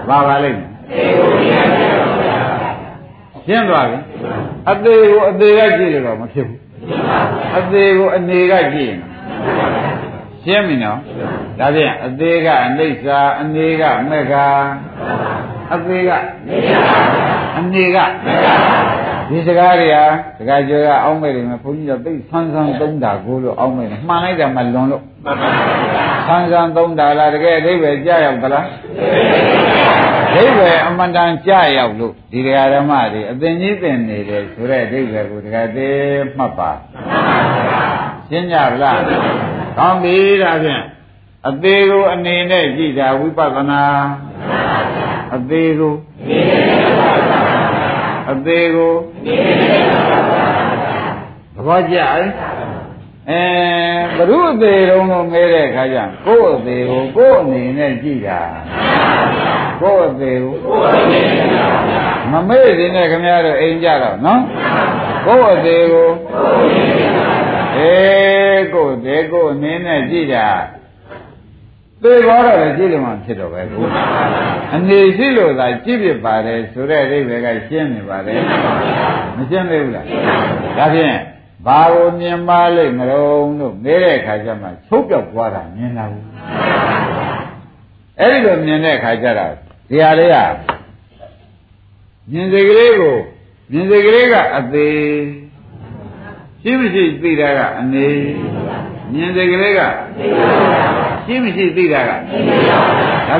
[0.09, 0.62] ဘာပါလိမ့်
[3.47, 3.99] ရှင်းသွားပြီ
[4.70, 6.59] အသေးကိုအသေးကကြည့်တယ်တော့မဖြစ်ဘူး
[7.59, 9.01] အသေးကိုအနေကကြည့်ရင်
[10.45, 10.99] ရှင်းပြီနော်
[11.59, 13.07] ဒါဖြင့်အသေးကအနိစ္စ
[13.40, 14.34] အနေကမေဃ
[15.74, 16.11] အသေးက
[17.59, 17.97] အနေက
[19.31, 20.05] ဒီစကားတွေဟာ
[20.39, 25.03] စကားကြောကအောင်းမဲ့တယ်မဘုန်းကြီးတို့သိဆန်းဆန်းသုံးတာကိုလို့အောင်းမဲ့တယ်မှန်လိုက်တယ်မလွန်လို့
[26.27, 28.66] ဆန်းဆန်းသုံးတာလားတကယ်အဓိပ္ပာယ်ကြားရောက်သလား
[30.29, 36.70] အဓိပ္ပာယ်အမှန်တန်ကြားရောက်လို့ဒီတရားဓမ္မတွေအသင်ကြီးသင်နေတယ်ဆိုတဲ့အဓိပ္ပာယ်ကိုတကယ်သေးမှတ်ပါ
[38.29, 39.01] ရှင်းကြလား
[39.79, 40.83] ကောင်းပြီဒါဖြင့်
[41.49, 43.83] အသေးကိုအနေနဲ့ကြည့်တာဝိပဿနာ
[45.35, 45.95] အသေးကို
[46.81, 46.82] အ
[48.47, 48.95] သေးကို
[51.55, 51.97] သဘောကျ
[53.31, 53.41] အဲ
[54.16, 58.41] ဘုရုအသေးတုံးလို့ငဲတဲ့အခါကျကိုယ့်အသေးကိုကိုယ့်အနေနဲ့ကြည့်တာ
[59.81, 60.55] ကိုယ့်အသေးကို
[62.31, 64.43] မမေ့သေးနဲ့ခင်ဗျားတို့အိမ်ကြတော့နော်
[65.27, 66.11] ကိုယ့်အသေးကို
[67.79, 70.49] အေးကိုယ့်သေးကိုယ့်အနေနဲ့ကြည့်တာ
[72.03, 73.84] သေဘောတော့လည်းကြည့်လို့မှဖြစ်တော့ပဲကို
[74.74, 78.40] အနေရှိလို့သာကြည့်ဖြစ်ပါတယ်ဆိုတဲ့အိဗေကရှင်းနေပါတယ်
[79.36, 80.07] မရှင်းသေးဘူးလား
[80.78, 81.16] ဒါဖြင့်
[81.66, 86.24] ဘာကိုမြင်ပါလိမ့်မလို့လို့နေတဲ့အခါကျမှချုပ်ပြောက်သွားတာမြင်လာဘူး
[88.20, 89.53] အဲ့ဒီလိုမြင်တဲ့အခါကျတော့
[89.88, 90.36] ဒီဟာလေးက
[92.30, 93.16] မြင်စိတ်ကလေးကို
[93.70, 94.96] မြင်စိတ်ကလေးကအသေး
[96.62, 98.07] ရှိမရှိသိတာကအနေ
[99.12, 99.80] မြင်စိတ်ကလေးက
[101.27, 102.16] ရှိမရှိသိတာကဒါ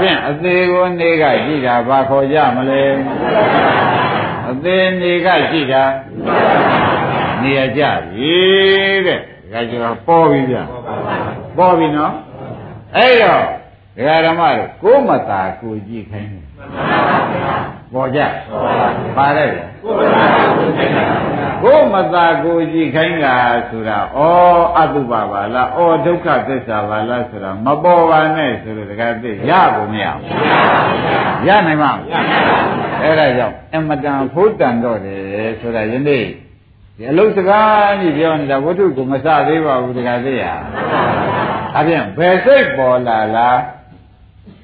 [0.03, 2.83] ဖြင့်အသေးကိုနေကကြည့်တာဘာခေါ်ကြမလဲ
[4.49, 5.85] အအသေးနေကရှိတာ
[7.43, 8.35] နေရကြပြီ
[9.07, 9.19] တဲ့
[9.53, 10.57] ဒါကြတော့ပေါ်ပြီဗျ
[11.57, 12.13] ပေါ်ပြီနော်
[12.97, 13.43] အဲ့တော့
[13.97, 16.45] ဒကာဓမ္မတို့ကိုမသာကိုကြည့်ခိုင်းတယ်
[17.93, 18.21] ပေါ်ကြ
[19.17, 19.51] ပါတယ်
[21.63, 23.37] ကိုမသာကိုကြည့်ခိုင်းတာ
[23.69, 24.19] ဆိုတာဩ
[24.79, 31.93] အတုပပါလားဩဒုက္ခသစ္စာပါလားဆိုတာမပေါ်ပါနဲ့ဆိုလို့တကယ်သိရဖို့မရဘူးရနိုင်မှာ
[33.03, 36.25] အဲ့ဒါကြောင့်အမတန်ဖို့တန်တော့တယ်ဆိုတာယနေ့
[36.97, 40.45] ဒီအလုစကားကြီးပြောနေတာဝတ္ထုကိုမစသေးပါဘူးတကယ်သိရ
[41.79, 43.59] အပြင်ဘယ်စိတ်ပေါ်လာလား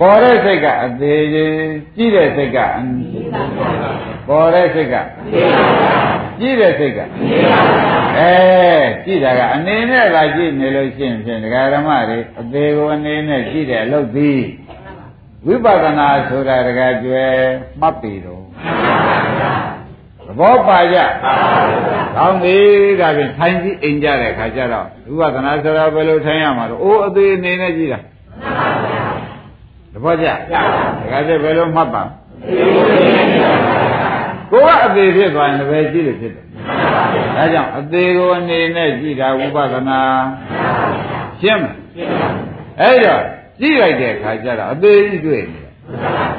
[0.00, 2.58] ပေါ်တဲ့စိတ်ကအသေးကြီးတဲ့စိတ်က
[4.28, 4.94] ပေါ်တဲ့စိတ်က
[6.40, 6.98] ကြီးတဲ့စိတ်က
[8.18, 8.32] အဲ
[9.04, 14.40] ကြည့်တာကအနေနဲ့လာကြည့်နေလို့ရှိရင်ဖြင့်ဒကာဓမ္မတွေအသေးကိုအနေနဲ့ကြည့်တဲ့အလုပ်သည်
[15.46, 17.24] ဝိပဿနာဆိုတာဒကာကျွဲ
[17.80, 18.42] မှတ်ပြီတော့
[20.26, 20.98] သဘောပါကြ
[22.16, 22.56] ကောင်းပြီ
[23.00, 24.86] ဒါဖြင့်ထိုင်ကြည့်အိမ်ကြတဲ့ခါကျတော့
[25.18, 28.00] ဝိပဿနာဆိုတာဘယ်လိုထိုင်ရမှာတော့အိုးအသေးအနေနဲ့ကြည့်တာ
[29.92, 30.52] သဘောကျဒ
[31.12, 32.02] ကာကျွဲဘယ်လိုမှတ်ပါ
[34.50, 36.44] ကိုကအသေးဖြစ်သွားရင်လည်းကြည့်လို့ဖြစ်တယ်
[37.36, 40.00] ဒါကြောင့်အသေးကိုအနေနဲ့ကြည့်တာဝိပဿနာ
[41.40, 41.76] ရှင်းမလား
[42.80, 43.22] အဲ့တော့
[43.60, 45.70] ကြည့်လိုက်တဲ့အခါကျတော့အသေးကြီးတွေ့နေတယ်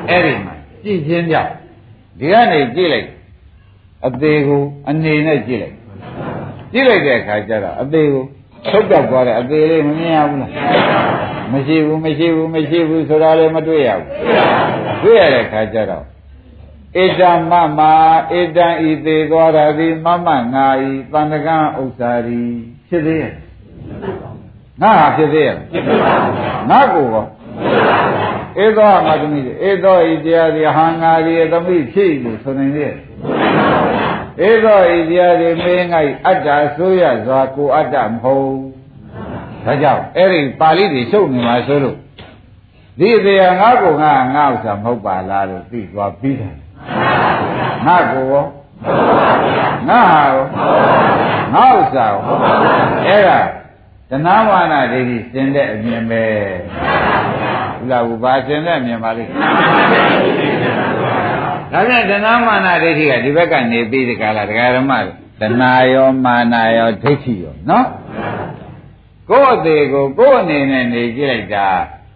[0.10, 0.53] အဲ့ဒီမှာ
[0.84, 1.51] ကြည့်ချင်းကြောင့်
[2.20, 3.07] ဒီကနေကြည့်လိုက်
[4.07, 5.76] အသေးကိုအနေနဲ့ကြည့်လိုက်
[6.72, 8.24] ကြည့်လိုက်တဲ့အခါကျတော့အသေးကို
[8.68, 10.51] ထုတ်ပြောက်သွားတယ်အသေးလေးမမြင်ရဘူးလား
[11.51, 14.07] မရှိဘူးမရှိဘူးမရှိဘူးဆိုတာလည်းမတွေ့ရဘူး
[15.03, 16.05] တွေ့ရတဲ့အခါကျတော့
[16.96, 17.80] ဣဒံမမ
[18.32, 22.44] ဣဒံဤသေးသွားတာသည်မမငါဤတန်တကံဥစ္စာရီ
[22.88, 23.34] ဖြစ်သေးရဲ့
[24.82, 25.56] ငါဟာဖြစ်သေးရဲ့
[26.70, 27.26] ငါကိုရော
[28.64, 32.94] ဧသောမသမီးဧသောဤတရားသည်ဟံငါရီသမိဖြစ်လို့ဆိုနေရဲ့
[34.48, 38.52] ဧသောဤတရားသည်မင်းငါဤအတ္တဆိုရစွာကိုအတ္တမဟုတ်
[39.66, 41.98] ဒါကြောင့်အဲ့ဒီပါဠိတွေရှုပ်နေမှာဆိုလို့
[43.00, 46.56] ဒီတရားငါကိုငါငါဥစ္စာမဟုတ်ပါလားလို့သိသွားပြီးတယ်
[47.86, 48.46] ငါကိုရော
[49.90, 50.46] ငါဟာရော
[51.54, 52.20] ငါဥစ္စာရော
[53.08, 53.40] အဲ့ဒါ
[54.10, 56.24] တဏှာမာနဒိဋ္ဌိစင်တဲ့အမြင်ပဲ
[57.80, 59.32] ဘုရားဘုဘာစင်တဲ့အမြင်ပါလိမ့်
[61.72, 65.04] ဒါပြန်တဏှာမာနဒိဋ္ဌိကဒီဘက်ကနေပြီးဒီကလာဒကာရမတ
[65.60, 67.88] ဏှာရောမာနရောဒိဋ္ဌိရောနော်
[69.30, 71.68] ကိုယ့်အသေးကိုကိုယ့်အနေနဲ့နေကြည့်လိုက်တာ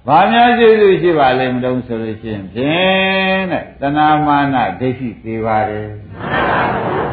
[0.07, 5.87] ဘာများကျေးဇူးရှိပါလိမ့်မလို့ဆိုလို့ရှိရင်ဖြင့်တဲ့တဏမာနဒိဋ္ဌိသေးပါတယ်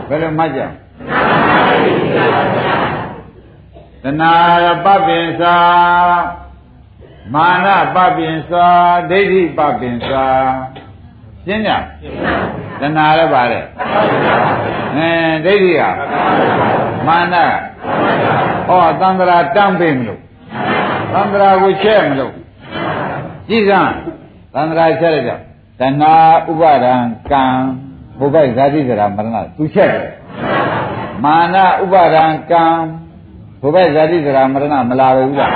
[0.08, 0.60] ဘယ်လိုမှတ်ကြ
[4.02, 4.24] တဏ
[4.84, 5.56] ပပင်စာ
[7.34, 8.66] မာနပပင်စာ
[9.10, 10.26] ဒိဋ္ဌိပပင်စာ
[11.46, 11.72] ရှင်းကြ
[12.80, 13.64] တဏလည်းပါတယ်
[14.96, 15.10] အဲ
[15.44, 15.82] ဒိဋ္ဌိက
[17.06, 17.34] မာန
[18.68, 20.20] ဟောသံဃာတန်းပေးမလို့
[21.12, 22.34] သံဃာကိုချဲ့မလို့
[23.50, 23.92] ကြည်စမ်း
[24.54, 25.32] သံဃာချက်ရကြ
[25.80, 26.14] တဏှာ
[26.50, 26.94] ဥပါဒံ
[27.30, 27.44] ကံ
[28.18, 30.10] ဘုဗ္ဗဇာတိစရာမရဏသူချက်တယ်
[31.24, 32.64] မာနဥပါဒံကံ
[33.60, 35.52] ဘုဗ္ဗဇာတိစရာမရဏမလာဘူးလား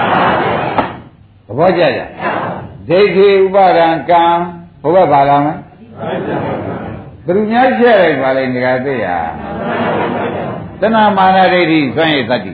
[1.47, 2.01] သဘောကျကြ
[2.89, 4.23] ဒိဋ္ဌိဥပါဒံကံ
[4.83, 5.55] ဘုဗ္ဗဘာလာမလဲ
[7.25, 9.07] ဘယ်သူများချက်လိုက်ပါလဲနေရာသိရ
[10.81, 12.53] တဏမာနဒိဋ္ဌိစွန့်ရည်တတ္တိ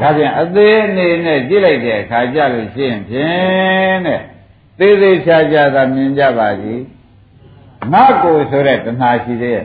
[0.00, 4.20] ဒါပြန်အသေးအနေနဲ့ကြည့်လိုက်တဲ့အခါကြလို့ရှိရင်ဖြင့်တဲ့
[4.78, 6.74] သေးသေးချာချာသာမြင်ကြပါစီ
[7.92, 9.64] ငါကိုဆိုတဲ့တဏှာရှိသေးရဲ့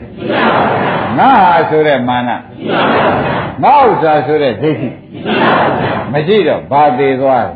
[1.17, 2.29] ငါဟာဆိုတဲ့မာန
[3.63, 4.89] ငါဥစ္စာဆိုတဲ့ဒိဋ္ဌိ
[6.11, 7.47] မရှိတော့ဘာသေးသွား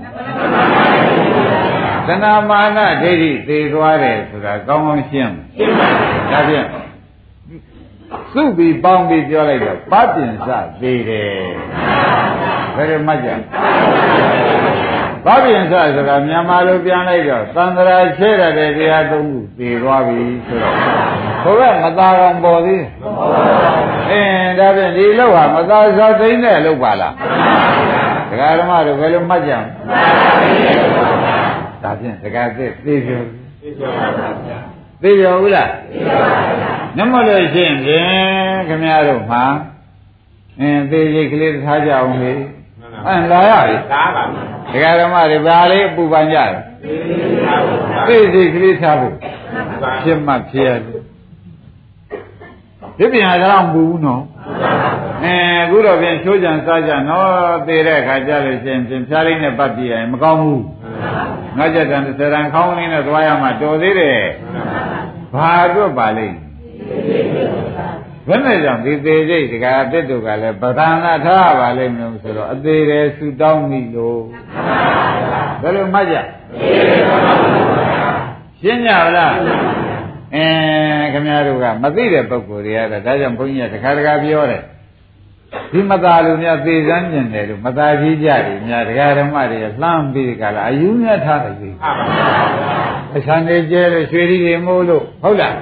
[2.07, 5.33] တဏှာမာနဒိဋ္ဌိသေသွားတယ်ဆိုတာကောင်းကောင်းရှင်း
[6.31, 6.65] ဒါဖြင့်
[8.31, 10.49] စုပြီးပေါင်းပြီးပြောလိုက်တော့ပပင်စ
[10.81, 11.43] သေးတယ်
[12.75, 13.29] ဘယ်လိုမှတ်ကြ
[15.25, 20.75] ပပင်စဆိုတာမြန်မာလိုပြန်လိုက်တော့သံဃာချဲ့ရတဲ့တရားသုံးခုသေသွားပြီဆိုတော့
[21.43, 22.83] ဘုရားမသားကောင်ပေါ်သေး
[24.09, 27.13] အင်းဒါဖြင့်ဒီလောက်ဟာမသားစားသိမ့်တဲ့လောက်ပါလား
[28.29, 29.53] ဒကာဓမ္မတို့ဘယ်လိုမှတ်ကြ
[31.83, 33.21] ဒါဖြင့်ဒကာသစ်သေပြော
[33.61, 34.59] သေပြောပါဗျာ
[35.03, 38.05] သိရောဘူးလားသိပါပါဗျာနမလို့ရှိရင်ဖြင့်
[38.67, 39.43] ခင်ဗျားတို့မှာ
[40.59, 42.33] အင်းသေစိတ်ကလေးထားကြအောင်လေ
[43.07, 46.51] အင်းလာရပြီသာပါဒကာဓမ္မတွေဘာလေးပူပန်ကြတယ်
[48.07, 49.15] သေစိတ်ကလေးထားဖို့
[50.03, 51.01] ဖြစ်မှဖြစ်ရတယ်
[52.97, 54.23] ဒီပြန်ကတော့မပူဘူးနော်
[55.23, 57.29] အဲအခုတော့ပြန်ချိုးကြံစားကြနော်
[57.67, 60.63] သေတဲ့အခါကျလို့ရှိရင်ဖြားလေးနဲ့ပတ်ပြရရင်မကောင်းဘူး
[61.57, 64.19] ငါကြတဲ့ဆယ်တန်ခေါင်းလေးနဲ့သွားရမှတော်သေးတယ်
[65.33, 66.37] ဘာအတွက်ပါလိမ့်
[68.29, 74.21] ဘယ်နဲ့ကြောင့်ဒီသေးစိတ်ဒကာတစ်တို့ကလည်းပဓာနာထားပါလိမ့်မယ်ဆိုတော့အသေးတယ်ဆူတောင်းမိလို့
[75.61, 76.15] ဘယ်လိုမှတ်ကြ
[78.61, 79.35] ရှင်းကြလား
[80.35, 80.45] အဲ
[81.13, 84.63] ခင်ဗျားတို့ကမသိတဲ့ပုံကိုယ်တွေကတော့ဒါကြောင့်ဘုန်းကြီးကတခါတခါပြောတယ်
[85.71, 91.75] ဒီမသားလူများသေစမ်းကျင်တယ်လို့မသားကြီးကြတယ်များတရားဓမ္မတွေလှမ်းပြီးကြလားအယူများထားတယ်ကြီး
[93.15, 95.55] အဆန်တွေကျဲလို့ရွှေရီတွေမိုးလို့ဟုတ်လား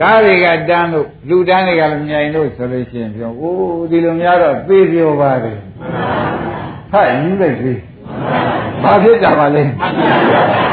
[0.00, 5.58] ကားတွေကတန်းလို့လူတန်းတွေကလည်းမြိုင်လို့ဆိုလို့ရှိရင်ပြောအိုးဒီလိုများတော့သေပြောပါတယ်
[6.92, 7.80] ဟဲ့ယူလိုက်သေး
[8.82, 9.62] ဘာဖြစ်ကြပါလဲ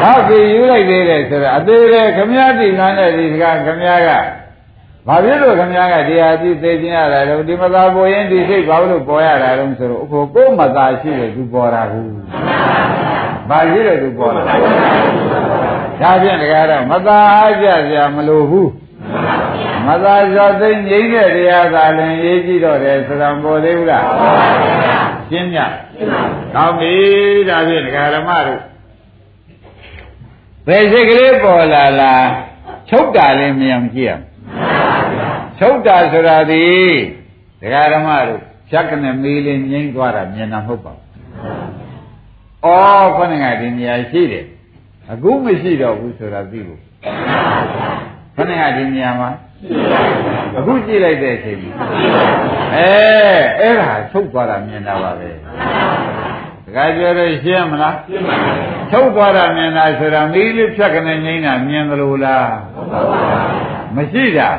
[0.02, 4.10] ဘာဖြစ်ယူလိုက်သေးတယ်ဆိုတော့အသေးလေခမည်းတိနာနဲ့ဒီကခမည်းက
[5.08, 12.12] ဘာဖြစ်လို့ခမည်းကတရားကြည့်သိခြင်းရတာတော့ဒီမသာပေါ်ရင်ဒီစိတ်ဘာလို့ပေါ်ရတာတော့ဆိုတော့အခုကိုယ်မသာရှိတယ်သူပေါ်တာဘူး
[13.50, 14.42] ဘာရှိတယ်သူပေါ်တာ
[16.02, 18.70] ဒါဖြင့်တကယ်တော့မသာအားကြစရာမလိုဘူး
[19.90, 24.06] မသာဇောသိငြိမ့်တဲ့တရားသာလည်းရေးကြည့်တော့တယ်ဆိုတာပေါ်သေးဘူးလား
[25.30, 25.58] ရှင်းည
[26.54, 26.94] ကောင်းပြီ
[27.50, 28.62] ဒါဖြင့်ဒကာဓမ္မတို့
[30.68, 32.28] ဘယ်စိတ်ကလေးပေါ်လာလား
[32.90, 34.12] ချုပ်တာလည်းမယံကြည့်ရ
[35.60, 36.66] ချုပ်တာဆိုတာဒီ
[37.62, 41.06] ဒကာဓမ္မတို့ဖြတ်ကနေမေးလေးငိမ့်သွားတာမြင်တာမဟုတ်ပါဘူး။
[42.66, 44.46] အော်ခொနကဒီနေရာရှိတယ်။
[45.12, 46.82] အခုမရှိတော့ဘူးဆိုတာသိဖို့။
[48.36, 49.30] ခொနကဒီနေရာမှာ
[50.58, 51.60] အခုကြည့်လိုက်တဲ့အချိန်
[52.76, 52.90] အဲ
[53.60, 55.30] အဲ့ဒါချုပ်သွားတာမြင်တာပါပဲ
[56.66, 58.52] တခါပြောတော့ရှင်းမလားရှင်းပါပြီ
[58.92, 62.52] ချုပ်သွားတာမြင်တာဆိုတာမီးလေးဖြတ်ကနေငိမ့်တာမြင်သလိုလား
[63.96, 64.50] မရှိတာ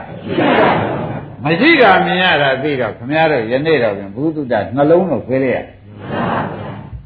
[1.45, 5.59] မရှိတာမြင်ရတာသိတော့ခမရတော့ယနေ့တော့ပြန်ဘုသူတ္တနှလုံးတော့ခွေးလိုက်ရ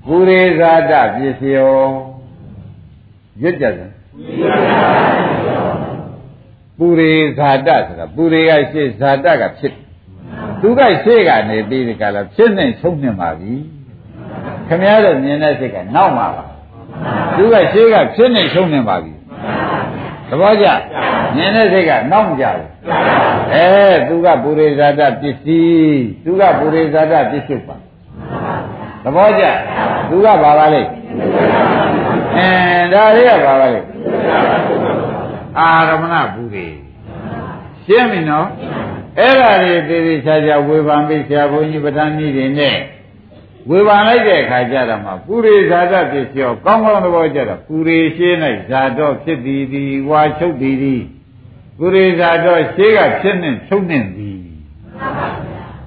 [0.06, 1.74] ပုရိဇာတပစ္စယော
[3.42, 3.90] ရွတ်ကြတယ်
[6.78, 9.74] ပုရိဇာတဆိုတာပုရိကရှေ့ဇာတကဖြစ်
[10.60, 13.52] သူကရှေ့ကနေပြီးဒီကလာဖြစ်နေဆုံးနေပါပြီ
[14.68, 16.44] ခင်ဗျားတို့မြင်တဲ့စိတ်ကနောက်မှာပါ
[17.36, 19.12] သူကရှေ့ကဖြစ်နေဆုံးနေပါပြီ
[20.28, 20.66] သဘောကျ
[21.36, 22.68] မြင်တဲ့စိတ်ကနောက်မကြဘူး
[23.54, 23.66] အဲ
[24.08, 27.76] သူကပုရိဇာတပစ္စည်းသူကပုရိဇာတပစ္စုပ္ပါ
[29.04, 29.44] သဘောကျ
[30.10, 30.82] သူကဘာပါလဲ
[32.36, 32.48] အဲ
[32.92, 33.80] ဒါလေးကဘာပါလဲ
[35.58, 36.66] အာရမဏဘူးတွေ
[37.84, 38.48] ရှင်းပြီနော်
[39.18, 42.76] အဲ့ဒါတွေသေသေးချာချာဝေဖန်ပြီးဆရာဘုန်းကြီးပဋ္ဌာန်းကြီးတွေနဲ့
[43.68, 48.36] ဝေဖန်လိုက်တဲ့အခါကျတော့မှပုရိဇာတပစ္စယောကောင်းကောင်းသဘောကျတော့ပုရိရှင်း၌
[48.68, 51.02] ဇာတော့ဖြစ်သည်သည်ဝါချုပ်သည်သည်
[51.78, 54.40] ပုရိဇာတော့ရှေးကဖြစ်နေချုပ်နေသည်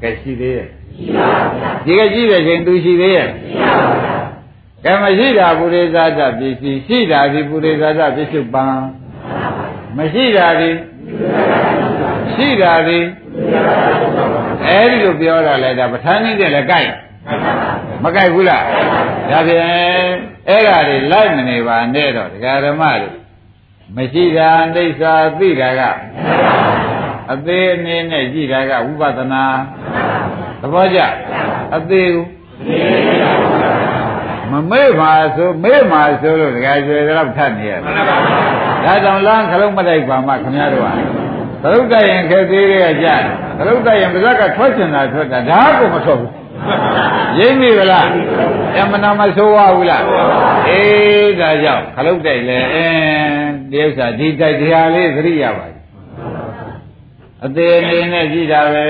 [0.01, 4.17] ကဲရှိသေးရဲ့ရှိပါဘူးဒီကရှိတဲ့ချိန်သူရှိသေးရဲ့ရှိပါဘူး
[4.83, 8.75] ကဲမရှိတာပုရိဇာတပစ္စည်းရှိတာဒီပုရိဇာတပစ္စုပန်
[9.97, 10.69] မရှိတာဒီ
[12.33, 12.99] ရှိတာဒီ
[14.65, 16.89] အဲဒီလိုပြောတာလဲဒါပဋ္ဌာန်းကြီးတဲ့လည်းကြိုက်
[18.03, 18.63] မကြိုက်ဘူးလား
[19.31, 19.61] ဒါဖြင့်
[20.49, 23.09] အဲ့ဓာတွေလိုက်မနေပါနဲ့တော့ဒကာဓမ္မတွေ
[23.95, 25.81] မရှိတာအိဋ္ဌာသိတာက
[27.33, 29.43] အသေးအနေနဲ့ကြည့်တာကဝိပဿနာ
[30.61, 30.99] သဘောကျ
[31.75, 32.25] အသေးကို
[34.51, 37.81] မမေ့ပါဆိုမေ့ပါဆိုလို့ဒကာကျွေတော့ထပ်နေရတယ်
[38.85, 40.87] ဒါကြောင့်လမ်းခလုံးမတိုက်ပါမှခင်ဗျားတို့က
[41.63, 43.15] သရုပ်တရင်ခဲသေးတွေကကြာ
[43.57, 46.31] သရုပ်တရင်ပါဇက်ကထွက်ချင်တာထွက်တာဒါကိုမထွက်ဘူး
[47.39, 48.07] ရိမ့်ပြီဗလား
[48.77, 50.03] အမနာမဆိုးဝဘူးလား
[50.69, 55.67] အေးဒါကြောင့်ခလုတ်တိုက်လဲအင်းဒီဥစ္စာဒီတိုက်တရားလေးသတိရပါ
[57.45, 58.87] အသေးအနေနဲ့ကြည့်တာပဲ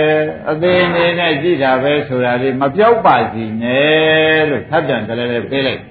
[0.51, 5.81] အသေးအနေနဲ့ကြည့်တာပဲဆိုတာလေးမပြောက်ပါစီနဲ့လို့ထပ်ပြန်ကြလဲလဲပေးလိုက်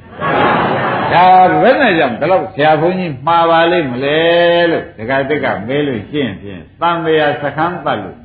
[1.12, 1.26] ဒါ
[1.62, 4.20] ဘယ်နဲ့ကြောင့်ဒီလောက်ဆရာဘုန်းကြီးမှားပါလိမ့်မလဲ
[4.70, 8.16] လို့ဒကာတက်ကမဲလို့ရှင်းဖြင့်တန်မြာစခန်းပတ်လို့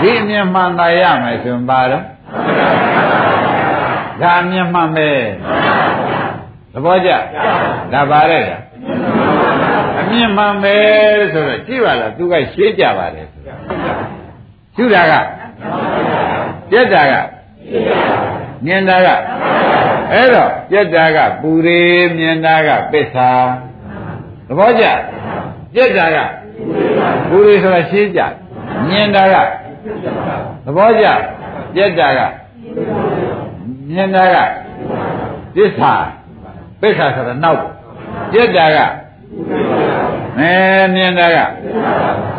[0.00, 2.04] ဒီအမြင်မှန်သာရမယ်ဆိုရင်ပါတော့
[4.20, 5.08] ဒါအမြင်မှန်ပဲ
[6.72, 7.10] သဘောကျ
[7.92, 8.44] ဒါပါတဲ့
[10.00, 10.76] အမြင်မှန်ပဲ
[11.32, 13.42] ဆိုတော့ကြည့်ပါလားသူကရှင်းကြပါတယ်ဆို
[14.76, 15.14] ရှုတာက
[16.70, 17.14] ပြက်တာက
[18.64, 19.08] မြင်တာက
[20.12, 21.80] အဲ့တော့ပြက်တာကပူရေ
[22.18, 23.30] မြင်တာကပစ္စာ
[24.46, 24.84] သဘောကျ
[25.74, 26.18] ပြက်တာက
[27.28, 28.20] ပူရေဆိုတာရှင်းကြ
[28.88, 29.34] မြင်တာက
[30.64, 31.06] သဘောကျ
[31.74, 32.20] ပြက်တာက
[33.90, 34.36] မြင်တာက
[35.54, 35.92] ပစ္စာ
[36.80, 37.60] ပစ္စာဆိုတာနောက်
[38.32, 38.78] ပြက်တာက
[40.38, 40.52] အဲ
[40.94, 41.38] မြင်တာက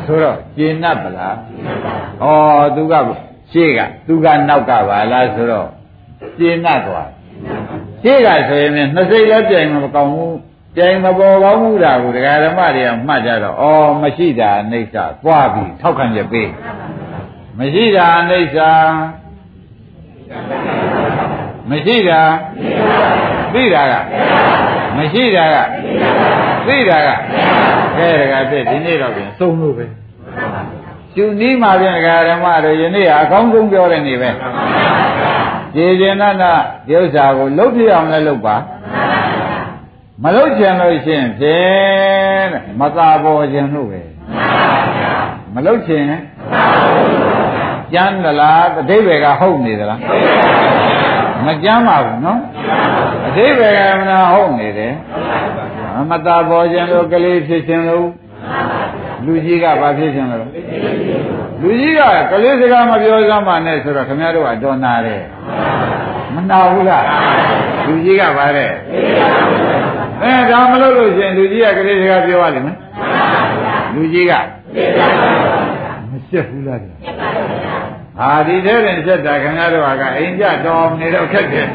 [0.06, 1.36] ဆိုတော့ကျင်납ပလား
[2.24, 2.28] ဩ
[2.76, 2.94] သူက
[3.52, 5.68] ရှေ့ကသူကနောက်ကပါလားဆိုတော့
[6.38, 7.08] ကျင်납သွား
[8.04, 10.38] ရှေ့ကဆိုရင်နှစ်စိတ်လည်းပြိုင်မကောင်းဘူး
[10.78, 13.66] ကြိမ်မပေါ်ကောင်းမှုတာကိုဒကာဓမ္မတွေကမှတ်ကြတော့ဩ
[14.02, 16.50] မရှိတာအိဋ္ဌသွားပြီးထောက်ခံချက်ပေး
[17.60, 18.60] မရှိတာအိဋ္ဌ
[21.70, 22.22] မရှိတာ
[23.54, 23.94] သိတာက
[24.98, 25.56] မရှိတာက
[26.68, 27.10] သိတာက
[27.98, 29.86] ကဲဒကာတဲ့ဒီနေ့တော့ပြန်သုံးလို့ပဲ
[31.14, 34.30] ရှင်နီးမှာပြန်ဒကာဓမ္မတို့ယနေ့ကအကောင်းဆုံးပြောတဲ့နေ့ပဲ
[35.76, 36.54] ကြည်ကျင်နာနာ
[36.88, 38.56] ဒီဥစ္စာကိုလှုပ်ပြအောင်လည်းလုပ်ပါ
[40.24, 42.48] မလှုပ်ချင်လို့ရှိရင်ဖြင့်
[42.80, 44.02] မသာပေါ်ခြင်းလို့ပဲ
[45.54, 46.04] မလှုပ်ချင်
[47.94, 50.00] ကျမ်းသလားအတိဘယ်ကဟုတ်နေသလား
[51.46, 52.40] မကျမ်းပါဘူးနော်
[53.28, 54.94] အတိဘယ်ကမနာဟုတ်နေတယ်
[56.12, 58.08] မသာပေါ်ခြင်းလို့ကလေးဖြစ်ခြင်းလို့
[59.26, 60.42] လူကြီးကဘာဖြစ်ခြင်းလို့
[61.62, 62.02] လူကြီးက
[62.32, 65.24] ကလေးစကားမပြောစမ်းပါနဲ့ဆိုတော့ခင်ဗျားတို့ကတော်နာတယ်
[66.34, 67.06] မနာဘူးလား
[67.86, 68.72] လူကြီးကဘာတဲ့
[70.24, 72.78] အဲဒါမလို့လို့ရှင်လူကြီးကကလေးစကားပြောရလိမ့်မယ်
[73.96, 74.34] လူကြီးက
[76.10, 76.80] မရှက်ဘူးလား
[78.20, 81.68] ဟာဒီတဲ့ရင်ရှက်တာခင်ဗျားတို့ကအိမ်ကြတော်နေတော့ခက်တယ်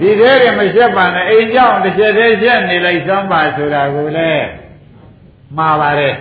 [0.00, 4.32] ဒီတဲ့ရင်မရှက်ပါနဲ့အိမ်ကြောင်တစ်ချက်တည်းရှက်နေလိုက်စမ်းပါဆိုတာကိုလေ
[5.56, 6.14] မှားပါတယ်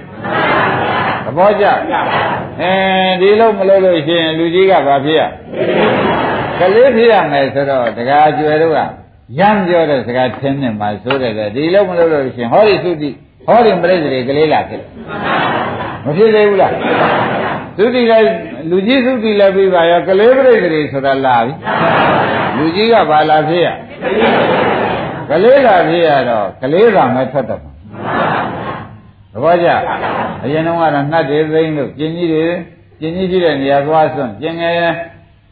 [1.26, 1.66] သဘောကျ
[2.62, 2.74] အဲ
[3.22, 5.22] ဒီလိုမလို့လို့ရှိရင်လူကြီးကဘာဖြစ်ရ
[6.60, 8.80] ကလေးဖြစ်ရမယ်ဆိုတော့တကားကျွယ်တို့က
[9.40, 13.10] ရမ်းပြောတဲ့စကားထင်းနေမှာဆိုတယ်ဒီလိုမလို့လို့ရှိရင်ဟောဒီသုတိ
[13.48, 14.82] ဟောဒီပရိသေတွေကလေးလာဖြစ်
[16.06, 16.74] မဖြစ်သေးဘူးလား
[17.78, 18.30] သုတိလည်း
[18.70, 21.54] လူကြီးသုတိလည်းပြီးပါရောကလေးပရိသေတွေဆိုတာလာပြီ
[22.58, 23.68] လူကြီးကဘာလာဖြစ်ရ
[25.30, 27.75] ကလေးလာဖြစ်ရတော့ကလေးကမဲထွက်တော့
[29.36, 29.68] သဘောကျ
[30.44, 32.48] အရင်တော့ကတော့နှတ်တွေသိမ့်လို့ကျင်ကြီးတွေ
[33.00, 34.74] ကျင်ကြီးရှိတဲ့နေရာသွားစွန့်ကျင်ငယ်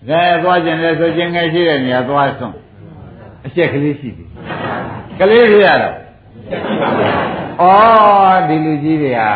[0.09, 2.55] ကဲသွားကျင်တယ်ဆိုကျင်ငယ်ရှိတဲ့နေရာသွားစွန့်
[3.45, 4.25] အချက်ကလေးရှိပြီ
[5.19, 5.95] ကလေးတွေရတော့
[7.61, 7.65] ဩ
[8.47, 9.31] ဒီလူကြီးတွေဟာ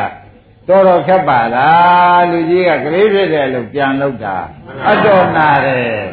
[0.68, 4.36] တော်တော်ခက်ပါလားလူကြီးကကလေးဖြစ်တယ်လို့ပြန်လောက်တာ
[4.88, 6.06] အတော်နာတယ်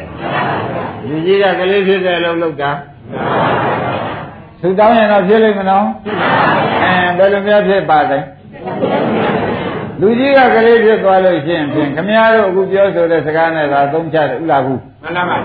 [1.07, 2.71] လူကြီးကကလေးဖြစ်တယ်လို့လောက်တာ
[4.65, 5.85] သူတောင်းရင်တော့ဖြစ်လိမ့်မနော်
[6.83, 8.19] အဲဘယ်လိုများဖြစ်ပါလဲ
[10.01, 15.37] လူကြီးကကလေးဖြစ်သွားလို့ရှိရင်ဖြင့်ခမည်းတော်အခုပြောဆိုတဲ့စကားနဲ့သာသုံးချတယ်ဥလားဘူးမှန်ပါပါ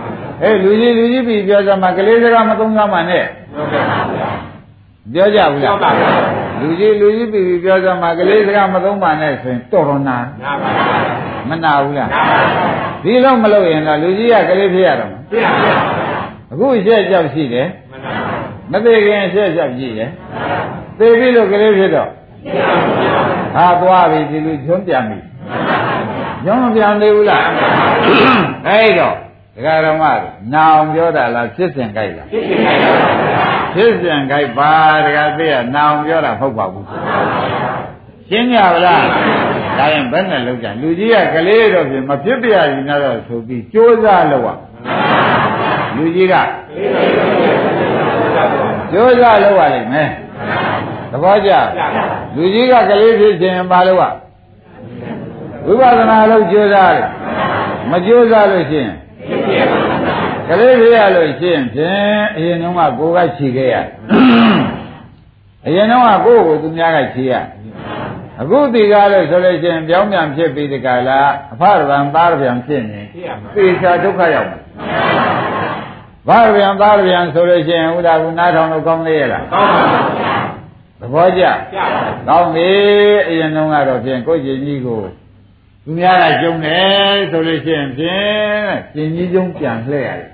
[0.43, 3.25] အေးလူကြီးလူကြီးပြီးပြောစမ်းမှာကလေးစကားမသုံးစမ်းမှာနဲ့
[5.13, 5.97] ပြောကြဘူးလား
[6.61, 10.17] လူကြီးလူကြီးပြီးပြောစမ်းမှာကလေးစကားမသုံးပါနဲ့ဆိုရင်တော်တော်နာ
[11.49, 12.09] မနာဘူးလား
[13.05, 15.71] ဒီတော့မလုပ်ရင်တော့လူကြီးကကလေးဖြစ်ရတော့ဖြစ်ပါဘူး
[16.53, 17.67] အခုရှက်ကြောက်ရှိတယ်
[18.73, 20.11] မသေးခင်ရှက်ကြောက်ကြည့်တယ်
[20.99, 22.11] သေပြီလို့ကလေးဖြစ်တော့
[23.55, 25.19] ဟာသွားပြီဒီလူကျွန်းပြန်ပြီ
[26.45, 27.45] ကျွန်းမပြန်သေးဘူးလား
[28.69, 29.17] အဲ့တော့
[29.55, 30.03] ဒကာရမ
[30.53, 32.29] နာအောင်ပြောတာလားဖြစ်စဉ်ကြိုက်လား
[33.75, 34.73] ဖြစ်စဉ်ကြိုက်ပါ
[35.05, 36.87] ဒကာသိရနာအောင်ပြောတာမဟုတ်ပါဘူး
[38.29, 39.05] ရှင်းကြပါလား
[39.79, 44.49] ဒါရင်ဘယ်နဲ့လောက်ကြလူကြီးကကလေးတော့ပြင်မဖြစ်ပြရရင်တော့ဆိုပြီးကြိုးစားလို့ရ
[45.97, 46.35] လူကြီးက
[48.93, 50.11] ကြိုးစားလို့ရလိမ့်မယ်
[51.13, 51.51] သဘောကျ
[52.37, 53.99] လူကြီးကကလေးဖြစ်ခြင်းဘာလို့
[55.67, 57.09] ဝိပဿနာလို့ကြိုးစားတယ်
[57.91, 58.93] မကြိုးစားလို့ရှိရင်
[60.49, 63.77] ကလေးဖြစ်ရလို့ရှိရင်ဖြင့်အရင်တုန်းကကိုယ်ကခြေခဲ့ရ
[65.67, 67.35] အရင်တုန်းကကိုယ့်ကိုသူများကခြေရ
[68.41, 71.21] အခုဒီကားလို့ဆိုလို့ရှိရင်ပြောင်းပြန်ဖြစ်ပြီးဒီကလာ
[71.53, 73.03] အဖရဗံသားရဗံဖြစ်နေ
[73.55, 74.59] သေချာဒုက္ခရောက်မှာ
[76.29, 80.11] ဘာရဗံသားရဗံဆိုလို့ရှိရင်ဥဒါကနားထောင်လို့ကောင်းသေးရဲ့လားကောင်းပါဘူး
[81.01, 81.45] သဘောကျ
[82.29, 82.71] ကောင်းပြီ
[83.29, 85.01] အရင်တုန်းကတော့ဖြင့်ကိုယ့်ရှင်ကြီးကို
[85.85, 90.29] သူများကကျုံတယ်ဆိုလို့ရှိရင်ဖြင့်ရှင်ကြီးကျုံပြန်လှည့်ရတယ်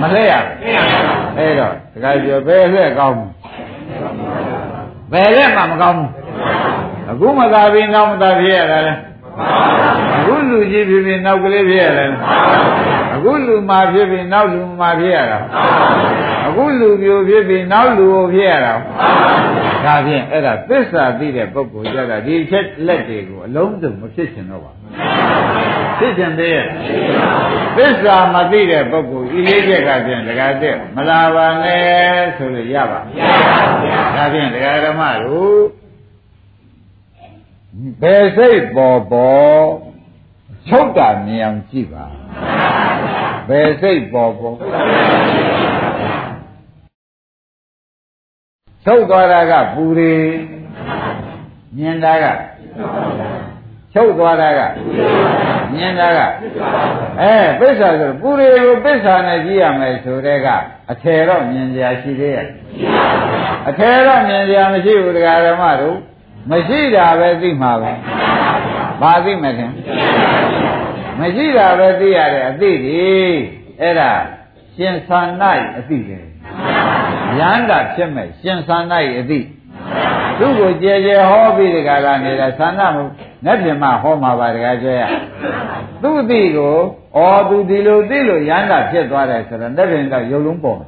[0.00, 3.16] မလှည့်ရဘူးအဲ့တော့တခါပြောဘယ်လှည့်ကောင်း
[5.12, 6.10] ဘယ်လှည့်မှမကောင်းဘူး
[7.10, 8.94] အခုမသာပြီးနောက်မသာဖြစ်ရတာလဲ
[10.16, 12.10] အခုလူကြီးဖြစ်ပြီးနောက်ကလေးဖြစ်ရတယ်
[13.20, 15.38] အခုလူမာဖြစ်ပြီးနောက်လူမာဖြစ်ရတာ
[16.46, 18.74] အခုလူပြိုဖြစ်ပြီးနောက်လူကိုဖြစ်ရတာ
[19.84, 24.72] ဒါဖြင့်အဲ့ဒါသစ္စာသိတဲ့ပုဂ္ဂိုလ်ကြတာဒီချက်လက်တွေကိုအလုံးစုံမဖြစ်ချင်တော့ပါ
[25.98, 26.66] ဖြစ်ချင်သေးရဲ့
[27.76, 35.60] သစ္စာမသိတဲ့ပုဂ္ဂိုလ်ဤလေးချက်ကဖြင့်ဒကာတဲ့မလာပါနဲ့ဆိုလို့ရပါမရပါဘူးဒါဖြင့်ဒကာဓမ္မတို့
[38.00, 39.62] ဘယ်စိတ်ပေါ်ပေါ်
[40.68, 42.06] ချုပ်တာမြင်အောင်ကြည့်ပါ
[43.50, 44.56] ဘယ်စိတ်ပေါ်ပေါ်
[48.84, 50.14] ချုပ်သွားတာကပူရီ
[51.76, 52.26] မြင်တာက
[53.94, 54.60] ချုပ်သွားတာက
[55.74, 56.20] မြင်တာက
[57.20, 60.48] အဲပစ္စာဆိုပူရီကိုပစ္စာနဲ့ကြည့်ရမယ်ဆိုတဲ့က
[60.92, 62.48] အထယ်တော့မြင်ကြရှိသေးရဲ့
[63.68, 65.96] အထဲတော့မြင်ကြမရှိဘူးတရားဓမ္မတို့
[66.50, 67.92] မရှိတာပဲသိမှာပဲ
[69.00, 69.66] ဘာသိမလဲ
[71.20, 73.00] မရှိတာပဲသိရတဲ့အသိဒီ
[73.80, 74.12] အဲ့ဒါ
[74.74, 75.20] ရှင်သာ၌
[75.78, 76.24] အသိတယ်
[77.38, 78.78] ရန္တာဖြစ်မဲ့ရှင်သာ၌
[79.18, 79.40] အသိ
[80.38, 82.98] သူ့ကိုကြဲကြဲဟောပြီးဒီကလာနေတာသာနာမ
[83.44, 85.04] နဲ့ပြင်မဟောမှာပါတကားကျွဲရ
[86.02, 86.74] သူ့အသိကို
[87.16, 87.18] ဩ
[87.48, 90.82] သူဒီလိုသိလို့ရန္တာဖြစ်သွားတယ်ဆိုတော့နဲ့ပြင်ကရုပ်လုံးပေါ်မ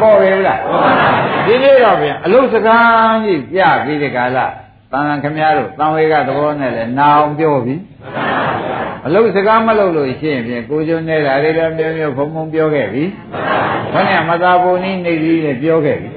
[0.00, 0.60] ပေါ်ပြီလား
[1.46, 4.46] ဒီနေ့တော့ပြန်အလုစကားကြီးပြပြီးဒီကလာ
[4.92, 7.74] တန်ခမရတို့တန်ဝေကသဘောနဲ့လည်းနာအောင်ပြောပြီ
[9.05, 13.03] အလုစကားမလုပ်လို့ရှိရင်ပြင်ကိုကျွန်းနေတာတွေလည်းမျိုးမျိုးဖုံဖုံပြောခဲ့ပြီ
[13.93, 16.09] ဘယ်နဲ့မသာပုံနည်းနေပြီးလည်းပြောခဲ့ပြီ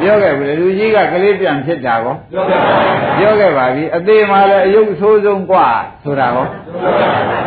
[0.00, 2.14] ပြောခဲ့ပြီလူကြီးကကလေးပြန်ဖြစ်တာကော
[3.18, 5.68] ပြောခဲ့ပါပြီအသေးမှလည်းအယုတ်ဆိုးဆုံးกว่า
[6.04, 6.46] ဆိုတာကော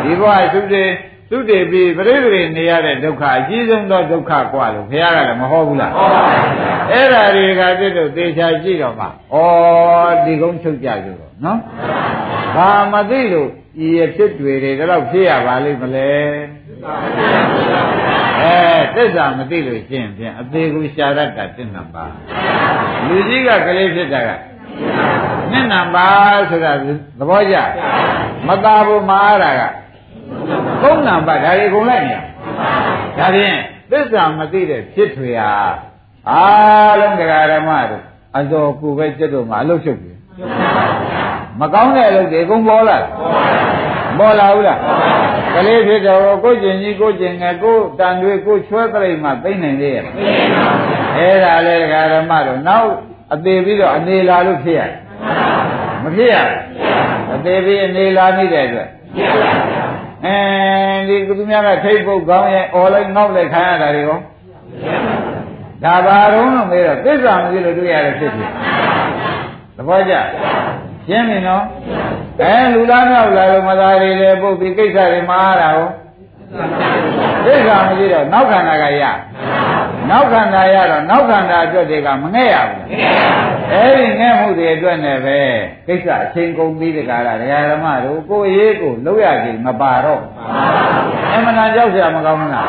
[0.02, 0.84] ဒီဘဝသုတေ
[1.30, 5.92] သုတေပြီးပြိပရိနေရတဲ့ဒုက္ခအကြီးဆုံးသောဒုက္ခกว่าလို့ဘုရားကလည်းမဟောဘူးလား
[6.92, 9.08] အဲ့ဒါတွေကပြည့်တော့သေချာကြည့်တော့မှဩ
[10.24, 11.58] ဒီကုန်းချုပ်ကြကြတော့နော်
[12.55, 13.49] ဘာမသိလို့
[13.85, 16.11] ဤရဖြစ်တွေတွေတော့ဖြစ်ရပါလိမ့်မလဲ
[18.41, 18.57] အဲ
[18.95, 21.25] သစ္စာမသိလို့ရှင်းဖြင့်အသေးကိုရှာရတာ
[21.55, 22.05] တင့်နံပါ
[23.07, 24.29] လူကြီးကကလေးဖြစ်တာက
[25.51, 26.07] နှစ်နံပါ
[26.49, 26.71] ဆိုတာ
[27.19, 27.57] သဘောကျ
[28.47, 29.61] မသာဘူးမအားတာက
[30.81, 33.57] သုံးနံပါဒါတွေကုန်လိုက်နေဒါဖြင့်
[33.91, 35.51] သစ္စာမသိတဲ့ဖြစ်ထွေဟာ
[36.29, 38.03] အားလုံးတရားဓမ္မတို့
[38.37, 40.14] အတော်ကိုပဲကျွတ်တော့မှအလုတ်ချုပ်ပြီ
[41.59, 42.97] မကောင်းတဲ့အလုပ်တွေအကုန်ပေါ်လာ
[44.19, 44.79] ပေါ်လာဘူးလား
[45.53, 50.03] ကလေးဖြစ်တော့ကိုကျင်ကြီးကိုကျင်ငယ်ကိုတန်တွေကိုချွဲပြိမှသိမ့်နိုင်သေးရဲ့
[51.17, 52.89] အဲ့ဒါလေဒကာဓမ္မတို့နောက်
[53.33, 54.81] အသေးပြီးတော့အနေလာလို့ဖြစ်ရ
[56.03, 56.35] မဖြစ်ရ
[57.33, 58.89] အသေးပြီးအနေလာနေတဲ့အတွက်
[60.25, 60.35] အဲ
[61.07, 64.19] ဒီသူများကထိတ်ပုတ်ကောင်းရဲ့အော်လိုက်ငေါက်လိုက်ခံရတာတွေရော
[65.83, 68.51] ဒါပါတော့လို့မေးတော့သစ္စာမရှိလို့တွေ့ရတဲ့ဖြစ်ဖြစ်
[69.77, 70.13] သဘောကျ
[71.07, 71.63] ရှင်းပြီနော်
[72.41, 75.91] အဲလူလားမြောက်လားလို့မသားတွေလည်းပုတ်ပြီးကိစ္စတွေမှားတာဟုတ်
[77.45, 79.03] ကိစ္စမရှိတော့နောက်ခန္ဓာကရ
[80.09, 82.83] နောက်ခန္ဓာရတော့နောက်ခန္ဓာအတွက်တွေကမငဲ့ရဘူး
[83.71, 85.39] အဲဒီငဲ့မှုတွေအတွက်နဲ့ပဲ
[85.87, 90.21] ကိစ္စအချိန်ကုန်ပြီးတကားလားတရားဓမ္မတို့ကိုယ်ရေးကိုလောက်ရကြမပါတော့
[91.33, 92.65] အမှန်တရားကြောက်စရာမကောင်းဘူးလား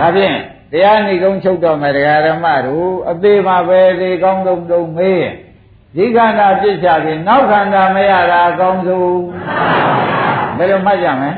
[0.00, 0.36] ဒါဖြင့်
[0.72, 5.24] တရားနေကုန်းချုပ်တော့မယ်တရားဓမ္မတို့အသေးပါပဲသေးကောင်းဆုံးဆုံးမေး
[5.96, 9.20] ဒီခန္ဓာပြစ်ချပြီးနောက်ခန္ဓာမရတာအကောင်းဆုံး
[10.56, 11.30] ဘယ်လိုမှတ်ကြမလဲ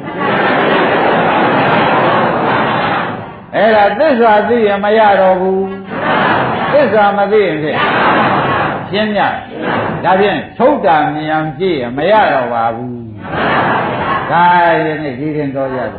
[3.55, 5.67] အဲ့ဒါသစ္စာသိရင်မရတော့ဘူး
[6.73, 7.79] သစ္စာမသိရင်ဖြင့်
[8.91, 9.35] ရှင်းမြတ်
[10.05, 13.05] ဒါဖြင့်ထုတ်တာမြင်ကြည့်ရင်မရတော့ပါဘူး
[14.31, 14.45] ဒါ
[14.85, 15.91] ရင်းနဲ့ဒီရင်တော်ရတယ်